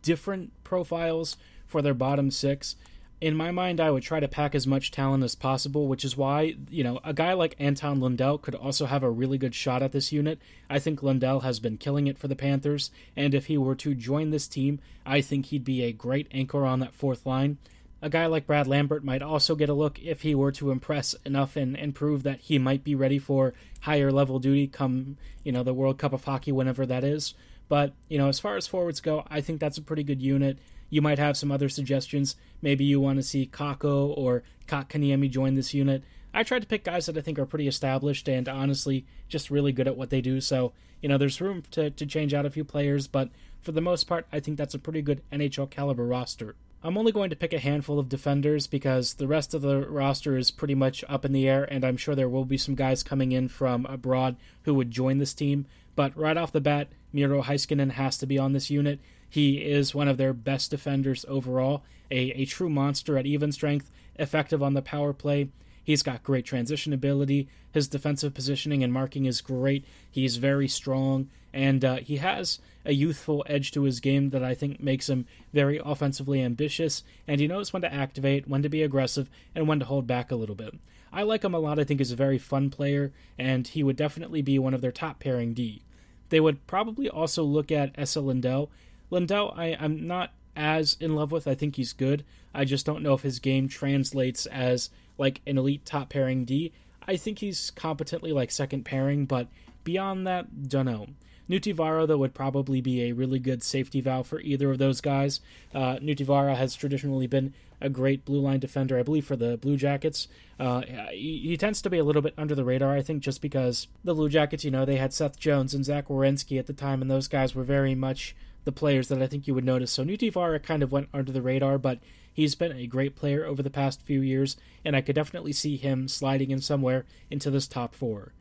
different 0.00 0.52
profiles 0.64 1.36
for 1.66 1.82
their 1.82 1.92
bottom 1.92 2.30
six. 2.30 2.76
In 3.20 3.36
my 3.36 3.50
mind, 3.50 3.80
I 3.80 3.90
would 3.90 4.02
try 4.02 4.20
to 4.20 4.26
pack 4.26 4.54
as 4.54 4.66
much 4.66 4.90
talent 4.90 5.22
as 5.22 5.34
possible, 5.34 5.86
which 5.86 6.02
is 6.02 6.16
why, 6.16 6.56
you 6.70 6.82
know, 6.82 6.98
a 7.04 7.12
guy 7.12 7.34
like 7.34 7.56
Anton 7.58 8.00
Lundell 8.00 8.38
could 8.38 8.54
also 8.54 8.86
have 8.86 9.02
a 9.02 9.10
really 9.10 9.36
good 9.36 9.54
shot 9.54 9.82
at 9.82 9.92
this 9.92 10.12
unit. 10.12 10.38
I 10.68 10.78
think 10.78 11.02
Lundell 11.02 11.40
has 11.40 11.60
been 11.60 11.76
killing 11.76 12.06
it 12.06 12.18
for 12.18 12.26
the 12.26 12.36
Panthers, 12.36 12.90
and 13.14 13.34
if 13.34 13.46
he 13.46 13.58
were 13.58 13.76
to 13.76 13.94
join 13.94 14.30
this 14.30 14.48
team, 14.48 14.80
I 15.04 15.20
think 15.20 15.46
he'd 15.46 15.64
be 15.64 15.82
a 15.82 15.92
great 15.92 16.28
anchor 16.32 16.64
on 16.64 16.80
that 16.80 16.94
fourth 16.94 17.26
line 17.26 17.58
a 18.04 18.10
guy 18.10 18.26
like 18.26 18.46
Brad 18.46 18.66
Lambert 18.66 19.02
might 19.02 19.22
also 19.22 19.54
get 19.54 19.70
a 19.70 19.74
look 19.74 19.98
if 19.98 20.20
he 20.20 20.34
were 20.34 20.52
to 20.52 20.70
impress 20.70 21.14
enough 21.24 21.56
and, 21.56 21.74
and 21.74 21.94
prove 21.94 22.22
that 22.24 22.38
he 22.38 22.58
might 22.58 22.84
be 22.84 22.94
ready 22.94 23.18
for 23.18 23.54
higher 23.80 24.12
level 24.12 24.38
duty 24.38 24.66
come, 24.66 25.16
you 25.42 25.50
know, 25.50 25.62
the 25.62 25.72
World 25.72 25.96
Cup 25.96 26.12
of 26.12 26.24
Hockey, 26.24 26.52
whenever 26.52 26.84
that 26.84 27.02
is. 27.02 27.32
But, 27.66 27.94
you 28.10 28.18
know, 28.18 28.28
as 28.28 28.38
far 28.38 28.58
as 28.58 28.66
forwards 28.66 29.00
go, 29.00 29.24
I 29.30 29.40
think 29.40 29.58
that's 29.58 29.78
a 29.78 29.82
pretty 29.82 30.02
good 30.02 30.20
unit. 30.20 30.58
You 30.90 31.00
might 31.00 31.18
have 31.18 31.38
some 31.38 31.50
other 31.50 31.70
suggestions. 31.70 32.36
Maybe 32.60 32.84
you 32.84 33.00
want 33.00 33.16
to 33.16 33.22
see 33.22 33.48
Kakko 33.50 34.12
or 34.18 34.42
Kotkaniemi 34.68 35.30
join 35.30 35.54
this 35.54 35.72
unit. 35.72 36.04
I 36.34 36.42
tried 36.42 36.60
to 36.60 36.68
pick 36.68 36.84
guys 36.84 37.06
that 37.06 37.16
I 37.16 37.22
think 37.22 37.38
are 37.38 37.46
pretty 37.46 37.68
established 37.68 38.28
and 38.28 38.50
honestly 38.50 39.06
just 39.28 39.50
really 39.50 39.72
good 39.72 39.88
at 39.88 39.96
what 39.96 40.10
they 40.10 40.20
do. 40.20 40.42
So, 40.42 40.74
you 41.00 41.08
know, 41.08 41.16
there's 41.16 41.40
room 41.40 41.62
to, 41.70 41.88
to 41.88 42.04
change 42.04 42.34
out 42.34 42.44
a 42.44 42.50
few 42.50 42.64
players, 42.64 43.06
but 43.08 43.30
for 43.62 43.72
the 43.72 43.80
most 43.80 44.04
part, 44.04 44.26
I 44.30 44.40
think 44.40 44.58
that's 44.58 44.74
a 44.74 44.78
pretty 44.78 45.00
good 45.00 45.22
NHL 45.32 45.70
caliber 45.70 46.04
roster. 46.04 46.54
I'm 46.86 46.98
only 46.98 47.12
going 47.12 47.30
to 47.30 47.36
pick 47.36 47.54
a 47.54 47.58
handful 47.58 47.98
of 47.98 48.10
defenders 48.10 48.66
because 48.66 49.14
the 49.14 49.26
rest 49.26 49.54
of 49.54 49.62
the 49.62 49.88
roster 49.88 50.36
is 50.36 50.50
pretty 50.50 50.74
much 50.74 51.02
up 51.08 51.24
in 51.24 51.32
the 51.32 51.48
air, 51.48 51.64
and 51.64 51.82
I'm 51.82 51.96
sure 51.96 52.14
there 52.14 52.28
will 52.28 52.44
be 52.44 52.58
some 52.58 52.74
guys 52.74 53.02
coming 53.02 53.32
in 53.32 53.48
from 53.48 53.86
abroad 53.86 54.36
who 54.64 54.74
would 54.74 54.90
join 54.90 55.16
this 55.16 55.32
team. 55.32 55.64
But 55.96 56.14
right 56.14 56.36
off 56.36 56.52
the 56.52 56.60
bat, 56.60 56.88
Miro 57.10 57.42
Heiskanen 57.42 57.92
has 57.92 58.18
to 58.18 58.26
be 58.26 58.38
on 58.38 58.52
this 58.52 58.68
unit. 58.68 59.00
He 59.30 59.64
is 59.64 59.94
one 59.94 60.08
of 60.08 60.18
their 60.18 60.34
best 60.34 60.70
defenders 60.70 61.24
overall, 61.26 61.84
a, 62.10 62.32
a 62.32 62.44
true 62.44 62.68
monster 62.68 63.16
at 63.16 63.24
even 63.24 63.50
strength, 63.50 63.90
effective 64.16 64.62
on 64.62 64.74
the 64.74 64.82
power 64.82 65.14
play. 65.14 65.48
He's 65.84 66.02
got 66.02 66.22
great 66.22 66.46
transition 66.46 66.92
ability. 66.92 67.48
His 67.72 67.88
defensive 67.88 68.34
positioning 68.34 68.82
and 68.82 68.92
marking 68.92 69.26
is 69.26 69.40
great. 69.40 69.84
He's 70.10 70.38
very 70.38 70.66
strong, 70.66 71.28
and 71.52 71.84
uh, 71.84 71.96
he 71.96 72.16
has 72.16 72.58
a 72.84 72.92
youthful 72.92 73.44
edge 73.46 73.70
to 73.72 73.82
his 73.82 74.00
game 74.00 74.30
that 74.30 74.42
I 74.42 74.54
think 74.54 74.80
makes 74.80 75.08
him 75.08 75.26
very 75.52 75.80
offensively 75.84 76.42
ambitious, 76.42 77.02
and 77.28 77.40
he 77.40 77.46
knows 77.46 77.72
when 77.72 77.82
to 77.82 77.92
activate, 77.92 78.48
when 78.48 78.62
to 78.62 78.68
be 78.68 78.82
aggressive, 78.82 79.28
and 79.54 79.68
when 79.68 79.78
to 79.80 79.84
hold 79.84 80.06
back 80.06 80.30
a 80.30 80.36
little 80.36 80.54
bit. 80.54 80.74
I 81.12 81.22
like 81.22 81.44
him 81.44 81.54
a 81.54 81.58
lot. 81.58 81.78
I 81.78 81.84
think 81.84 82.00
he's 82.00 82.10
a 82.10 82.16
very 82.16 82.38
fun 82.38 82.70
player, 82.70 83.12
and 83.38 83.68
he 83.68 83.82
would 83.82 83.96
definitely 83.96 84.42
be 84.42 84.58
one 84.58 84.74
of 84.74 84.80
their 84.80 84.90
top 84.90 85.20
pairing 85.20 85.54
D. 85.54 85.82
They 86.30 86.40
would 86.40 86.66
probably 86.66 87.08
also 87.08 87.44
look 87.44 87.70
at 87.70 87.92
Esa 87.96 88.20
Lindell. 88.20 88.70
Lindell, 89.10 89.54
I, 89.56 89.76
I'm 89.78 90.06
not 90.06 90.32
as 90.56 90.96
in 91.00 91.14
love 91.14 91.32
with. 91.32 91.46
I 91.46 91.54
think 91.54 91.76
he's 91.76 91.92
good. 91.92 92.24
I 92.54 92.64
just 92.64 92.86
don't 92.86 93.02
know 93.02 93.14
if 93.14 93.22
his 93.22 93.38
game 93.38 93.68
translates 93.68 94.46
as 94.46 94.90
like 95.18 95.40
an 95.46 95.58
elite 95.58 95.84
top 95.84 96.08
pairing 96.08 96.44
D. 96.44 96.72
I 97.06 97.16
think 97.16 97.38
he's 97.38 97.70
competently 97.70 98.32
like 98.32 98.50
second 98.50 98.84
pairing, 98.84 99.26
but 99.26 99.48
beyond 99.82 100.26
that, 100.26 100.68
don't 100.68 100.86
know. 100.86 101.06
Nutivaara, 101.48 102.06
though, 102.06 102.16
would 102.16 102.34
probably 102.34 102.80
be 102.80 103.02
a 103.02 103.12
really 103.12 103.38
good 103.38 103.62
safety 103.62 104.00
valve 104.00 104.26
for 104.26 104.40
either 104.40 104.70
of 104.70 104.78
those 104.78 105.00
guys. 105.02 105.40
Uh, 105.74 105.96
Nutivaara 105.96 106.56
has 106.56 106.74
traditionally 106.74 107.26
been 107.26 107.52
a 107.80 107.90
great 107.90 108.24
blue 108.24 108.40
line 108.40 108.60
defender, 108.60 108.98
I 108.98 109.02
believe, 109.02 109.26
for 109.26 109.36
the 109.36 109.58
Blue 109.58 109.76
Jackets. 109.76 110.26
Uh, 110.58 110.82
he, 111.10 111.40
he, 111.44 111.56
tends 111.58 111.82
to 111.82 111.90
be 111.90 111.98
a 111.98 112.04
little 112.04 112.22
bit 112.22 112.32
under 112.38 112.54
the 112.54 112.64
radar, 112.64 112.94
I 112.94 113.02
think, 113.02 113.22
just 113.22 113.42
because 113.42 113.88
the 114.02 114.14
Blue 114.14 114.30
Jackets, 114.30 114.64
you 114.64 114.70
know, 114.70 114.86
they 114.86 114.96
had 114.96 115.12
Seth 115.12 115.38
Jones 115.38 115.74
and 115.74 115.84
Zach 115.84 116.08
Werenski 116.08 116.58
at 116.58 116.66
the 116.66 116.72
time, 116.72 117.02
and 117.02 117.10
those 117.10 117.28
guys 117.28 117.54
were 117.54 117.64
very 117.64 117.94
much 117.94 118.34
the 118.64 118.72
players 118.72 119.08
that 119.08 119.22
I 119.22 119.26
think 119.26 119.46
you 119.46 119.54
would 119.54 119.64
notice. 119.64 119.92
So 119.92 120.04
Nutivaara 120.04 120.62
kind 120.62 120.82
of 120.82 120.92
went 120.92 121.08
under 121.12 121.32
the 121.32 121.42
radar, 121.42 121.78
but 121.78 121.98
he's 122.32 122.54
been 122.54 122.72
a 122.72 122.86
great 122.86 123.16
player 123.16 123.44
over 123.44 123.62
the 123.62 123.70
past 123.70 124.02
few 124.02 124.20
years, 124.20 124.56
and 124.84 124.96
I 124.96 125.00
could 125.00 125.14
definitely 125.14 125.52
see 125.52 125.76
him 125.76 126.08
sliding 126.08 126.50
in 126.50 126.60
somewhere 126.60 127.04
into 127.30 127.50
this 127.50 127.68
top 127.68 127.94
four. 127.94 128.32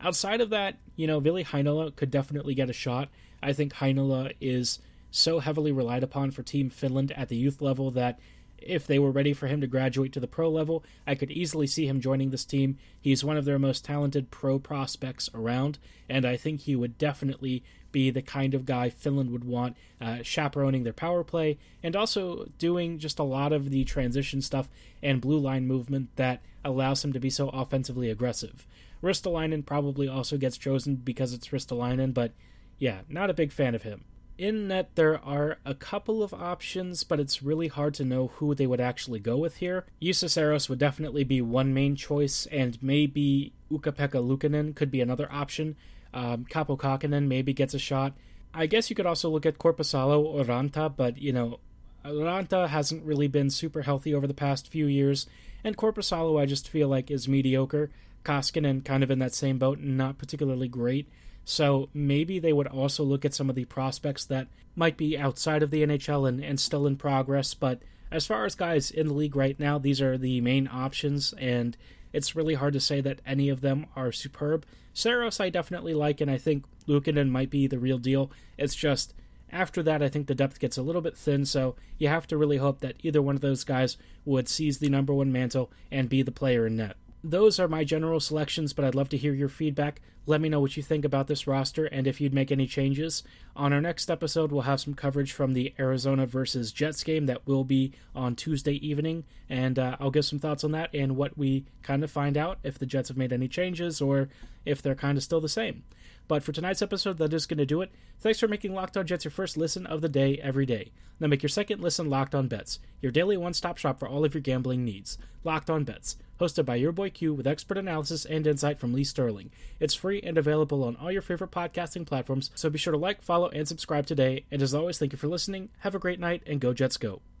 Outside 0.00 0.40
of 0.40 0.50
that, 0.50 0.78
you 0.96 1.06
know, 1.06 1.20
Ville 1.20 1.44
Heinola 1.44 1.94
could 1.94 2.10
definitely 2.10 2.54
get 2.54 2.70
a 2.70 2.72
shot. 2.72 3.08
I 3.42 3.52
think 3.52 3.74
Heinola 3.74 4.32
is 4.40 4.78
so 5.10 5.40
heavily 5.40 5.70
relied 5.70 6.02
upon 6.02 6.30
for 6.30 6.42
Team 6.42 6.70
Finland 6.70 7.12
at 7.12 7.28
the 7.28 7.36
youth 7.36 7.60
level 7.60 7.90
that 7.92 8.18
if 8.66 8.86
they 8.86 8.98
were 8.98 9.10
ready 9.10 9.32
for 9.32 9.46
him 9.46 9.60
to 9.60 9.66
graduate 9.66 10.12
to 10.12 10.20
the 10.20 10.26
pro 10.26 10.48
level, 10.48 10.84
I 11.06 11.14
could 11.14 11.30
easily 11.30 11.66
see 11.66 11.86
him 11.86 12.00
joining 12.00 12.30
this 12.30 12.44
team. 12.44 12.78
He's 13.00 13.24
one 13.24 13.36
of 13.36 13.44
their 13.44 13.58
most 13.58 13.84
talented 13.84 14.30
pro 14.30 14.58
prospects 14.58 15.28
around, 15.34 15.78
and 16.08 16.24
I 16.24 16.36
think 16.36 16.62
he 16.62 16.76
would 16.76 16.98
definitely 16.98 17.62
be 17.92 18.10
the 18.10 18.22
kind 18.22 18.54
of 18.54 18.64
guy 18.64 18.88
Finland 18.88 19.30
would 19.30 19.44
want, 19.44 19.76
uh, 20.00 20.22
chaperoning 20.22 20.82
their 20.82 20.92
power 20.92 21.22
play 21.22 21.58
and 21.82 21.94
also 21.94 22.48
doing 22.58 22.98
just 22.98 23.18
a 23.18 23.22
lot 23.22 23.52
of 23.52 23.70
the 23.70 23.84
transition 23.84 24.40
stuff 24.40 24.68
and 25.02 25.20
blue 25.20 25.38
line 25.38 25.66
movement 25.66 26.08
that 26.16 26.40
allows 26.64 27.04
him 27.04 27.12
to 27.12 27.20
be 27.20 27.30
so 27.30 27.50
offensively 27.50 28.08
aggressive. 28.08 28.66
Ristolainen 29.02 29.66
probably 29.66 30.08
also 30.08 30.38
gets 30.38 30.56
chosen 30.56 30.96
because 30.96 31.32
it's 31.32 31.48
Ristolainen, 31.48 32.14
but 32.14 32.32
yeah, 32.78 33.00
not 33.08 33.30
a 33.30 33.34
big 33.34 33.52
fan 33.52 33.74
of 33.74 33.82
him. 33.82 34.04
In 34.38 34.68
net, 34.68 34.90
there 34.94 35.22
are 35.24 35.58
a 35.64 35.74
couple 35.74 36.22
of 36.22 36.32
options, 36.32 37.04
but 37.04 37.20
it's 37.20 37.42
really 37.42 37.68
hard 37.68 37.94
to 37.94 38.04
know 38.04 38.28
who 38.28 38.54
they 38.54 38.66
would 38.66 38.80
actually 38.80 39.20
go 39.20 39.36
with 39.36 39.56
here. 39.56 39.84
Juuse 40.00 40.28
Saros 40.28 40.68
would 40.68 40.78
definitely 40.78 41.22
be 41.22 41.40
one 41.40 41.74
main 41.74 41.96
choice, 41.96 42.46
and 42.46 42.82
maybe 42.82 43.52
Ukko-Pekka 43.72 44.20
Luukkonen 44.22 44.74
could 44.74 44.90
be 44.90 45.00
another 45.00 45.30
option. 45.30 45.76
Um, 46.14 46.44
Kähkönen 46.44 47.28
maybe 47.28 47.52
gets 47.52 47.74
a 47.74 47.78
shot. 47.78 48.14
I 48.54 48.66
guess 48.66 48.90
you 48.90 48.96
could 48.96 49.06
also 49.06 49.30
look 49.30 49.46
at 49.46 49.58
Korpisalo 49.58 50.22
or 50.22 50.44
Raanta, 50.44 50.94
but 50.94 51.18
you 51.18 51.32
know, 51.32 51.60
Raanta 52.04 52.68
hasn't 52.68 53.04
really 53.04 53.28
been 53.28 53.50
super 53.50 53.82
healthy 53.82 54.14
over 54.14 54.26
the 54.26 54.34
past 54.34 54.68
few 54.68 54.86
years, 54.86 55.26
and 55.62 55.76
Korpisalo 55.76 56.40
I 56.40 56.46
just 56.46 56.68
feel 56.68 56.88
like 56.88 57.10
is 57.10 57.28
mediocre. 57.28 57.90
Koskinen 58.24 58.84
kind 58.84 59.02
of 59.02 59.10
in 59.10 59.18
that 59.18 59.34
same 59.34 59.58
boat, 59.58 59.80
not 59.80 60.18
particularly 60.18 60.68
great. 60.68 61.08
So 61.44 61.88
maybe 61.92 62.38
they 62.38 62.52
would 62.52 62.66
also 62.66 63.02
look 63.02 63.24
at 63.24 63.34
some 63.34 63.48
of 63.50 63.56
the 63.56 63.64
prospects 63.64 64.24
that 64.26 64.48
might 64.76 64.96
be 64.96 65.18
outside 65.18 65.62
of 65.62 65.70
the 65.70 65.84
NHL 65.84 66.28
and, 66.28 66.42
and 66.42 66.58
still 66.58 66.86
in 66.86 66.96
progress. 66.96 67.54
But 67.54 67.82
as 68.10 68.26
far 68.26 68.44
as 68.44 68.54
guys 68.54 68.90
in 68.90 69.08
the 69.08 69.14
league 69.14 69.36
right 69.36 69.58
now, 69.58 69.78
these 69.78 70.00
are 70.00 70.16
the 70.16 70.40
main 70.40 70.68
options, 70.70 71.32
and 71.38 71.76
it's 72.12 72.36
really 72.36 72.54
hard 72.54 72.74
to 72.74 72.80
say 72.80 73.00
that 73.00 73.20
any 73.26 73.48
of 73.48 73.60
them 73.60 73.86
are 73.96 74.12
superb. 74.12 74.66
Saros 74.92 75.40
I 75.40 75.48
definitely 75.48 75.94
like, 75.94 76.20
and 76.20 76.30
I 76.30 76.38
think 76.38 76.64
Luukkonen 76.86 77.30
might 77.30 77.50
be 77.50 77.66
the 77.66 77.78
real 77.78 77.98
deal. 77.98 78.30
It's 78.58 78.74
just 78.74 79.14
after 79.50 79.82
that, 79.82 80.02
I 80.02 80.08
think 80.08 80.26
the 80.26 80.34
depth 80.34 80.60
gets 80.60 80.78
a 80.78 80.82
little 80.82 81.02
bit 81.02 81.16
thin, 81.16 81.44
so 81.44 81.74
you 81.98 82.08
have 82.08 82.26
to 82.28 82.36
really 82.36 82.56
hope 82.58 82.80
that 82.80 82.96
either 83.02 83.20
one 83.20 83.34
of 83.34 83.40
those 83.40 83.64
guys 83.64 83.96
would 84.24 84.48
seize 84.48 84.78
the 84.78 84.88
number 84.88 85.12
one 85.12 85.32
mantle 85.32 85.70
and 85.90 86.08
be 86.08 86.22
the 86.22 86.32
player 86.32 86.66
in 86.66 86.76
net. 86.76 86.96
Those 87.24 87.60
are 87.60 87.68
my 87.68 87.84
general 87.84 88.20
selections, 88.20 88.72
but 88.72 88.84
I'd 88.84 88.94
love 88.94 89.08
to 89.10 89.16
hear 89.16 89.32
your 89.32 89.48
feedback. 89.48 90.00
Let 90.26 90.40
me 90.40 90.48
know 90.48 90.60
what 90.60 90.76
you 90.76 90.82
think 90.82 91.04
about 91.04 91.26
this 91.26 91.46
roster 91.46 91.86
and 91.86 92.06
if 92.06 92.20
you'd 92.20 92.34
make 92.34 92.52
any 92.52 92.66
changes. 92.66 93.22
On 93.56 93.72
our 93.72 93.80
next 93.80 94.10
episode, 94.10 94.52
we'll 94.52 94.62
have 94.62 94.80
some 94.80 94.94
coverage 94.94 95.32
from 95.32 95.52
the 95.52 95.74
Arizona 95.78 96.26
versus 96.26 96.72
Jets 96.72 97.02
game 97.02 97.26
that 97.26 97.46
will 97.46 97.64
be 97.64 97.92
on 98.14 98.36
Tuesday 98.36 98.74
evening, 98.86 99.24
and 99.48 99.78
uh, 99.78 99.96
I'll 100.00 100.10
give 100.10 100.24
some 100.24 100.38
thoughts 100.38 100.64
on 100.64 100.72
that 100.72 100.90
and 100.94 101.16
what 101.16 101.36
we 101.36 101.64
kind 101.82 102.04
of 102.04 102.10
find 102.10 102.36
out 102.36 102.58
if 102.62 102.78
the 102.78 102.86
Jets 102.86 103.08
have 103.08 103.16
made 103.16 103.32
any 103.32 103.48
changes 103.48 104.00
or 104.00 104.28
if 104.64 104.80
they're 104.80 104.94
kind 104.94 105.18
of 105.18 105.24
still 105.24 105.40
the 105.40 105.48
same. 105.48 105.82
But 106.28 106.42
for 106.42 106.52
tonight's 106.52 106.82
episode, 106.82 107.18
that 107.18 107.34
is 107.34 107.46
going 107.46 107.58
to 107.58 107.66
do 107.66 107.82
it. 107.82 107.90
Thanks 108.20 108.38
for 108.38 108.48
making 108.48 108.74
Locked 108.74 108.96
On 108.96 109.06
Jets 109.06 109.24
your 109.24 109.32
first 109.32 109.56
listen 109.56 109.86
of 109.86 110.00
the 110.00 110.08
day 110.08 110.38
every 110.42 110.66
day. 110.66 110.92
Now 111.18 111.26
make 111.26 111.42
your 111.42 111.48
second 111.48 111.82
listen 111.82 112.08
Locked 112.08 112.34
On 112.34 112.48
Bets, 112.48 112.78
your 113.00 113.12
daily 113.12 113.36
one 113.36 113.54
stop 113.54 113.78
shop 113.78 113.98
for 113.98 114.08
all 114.08 114.24
of 114.24 114.34
your 114.34 114.40
gambling 114.40 114.84
needs. 114.84 115.18
Locked 115.44 115.68
On 115.68 115.84
Bets, 115.84 116.16
hosted 116.42 116.64
by 116.64 116.74
your 116.74 116.90
boy 116.90 117.08
Q 117.08 117.32
with 117.32 117.46
expert 117.46 117.78
analysis 117.78 118.24
and 118.24 118.44
insight 118.48 118.80
from 118.80 118.92
Lee 118.92 119.04
Sterling. 119.04 119.52
It's 119.78 119.94
free 119.94 120.20
and 120.22 120.36
available 120.36 120.82
on 120.82 120.96
all 120.96 121.12
your 121.12 121.22
favorite 121.22 121.52
podcasting 121.52 122.04
platforms, 122.04 122.50
so 122.56 122.68
be 122.68 122.78
sure 122.78 122.90
to 122.90 122.98
like, 122.98 123.22
follow, 123.22 123.48
and 123.50 123.68
subscribe 123.68 124.06
today. 124.06 124.44
And 124.50 124.60
as 124.60 124.74
always, 124.74 124.98
thank 124.98 125.12
you 125.12 125.18
for 125.18 125.28
listening. 125.28 125.68
Have 125.78 125.94
a 125.94 126.00
great 126.00 126.18
night, 126.18 126.42
and 126.44 126.60
go 126.60 126.74
Jets 126.74 126.96
go. 126.96 127.22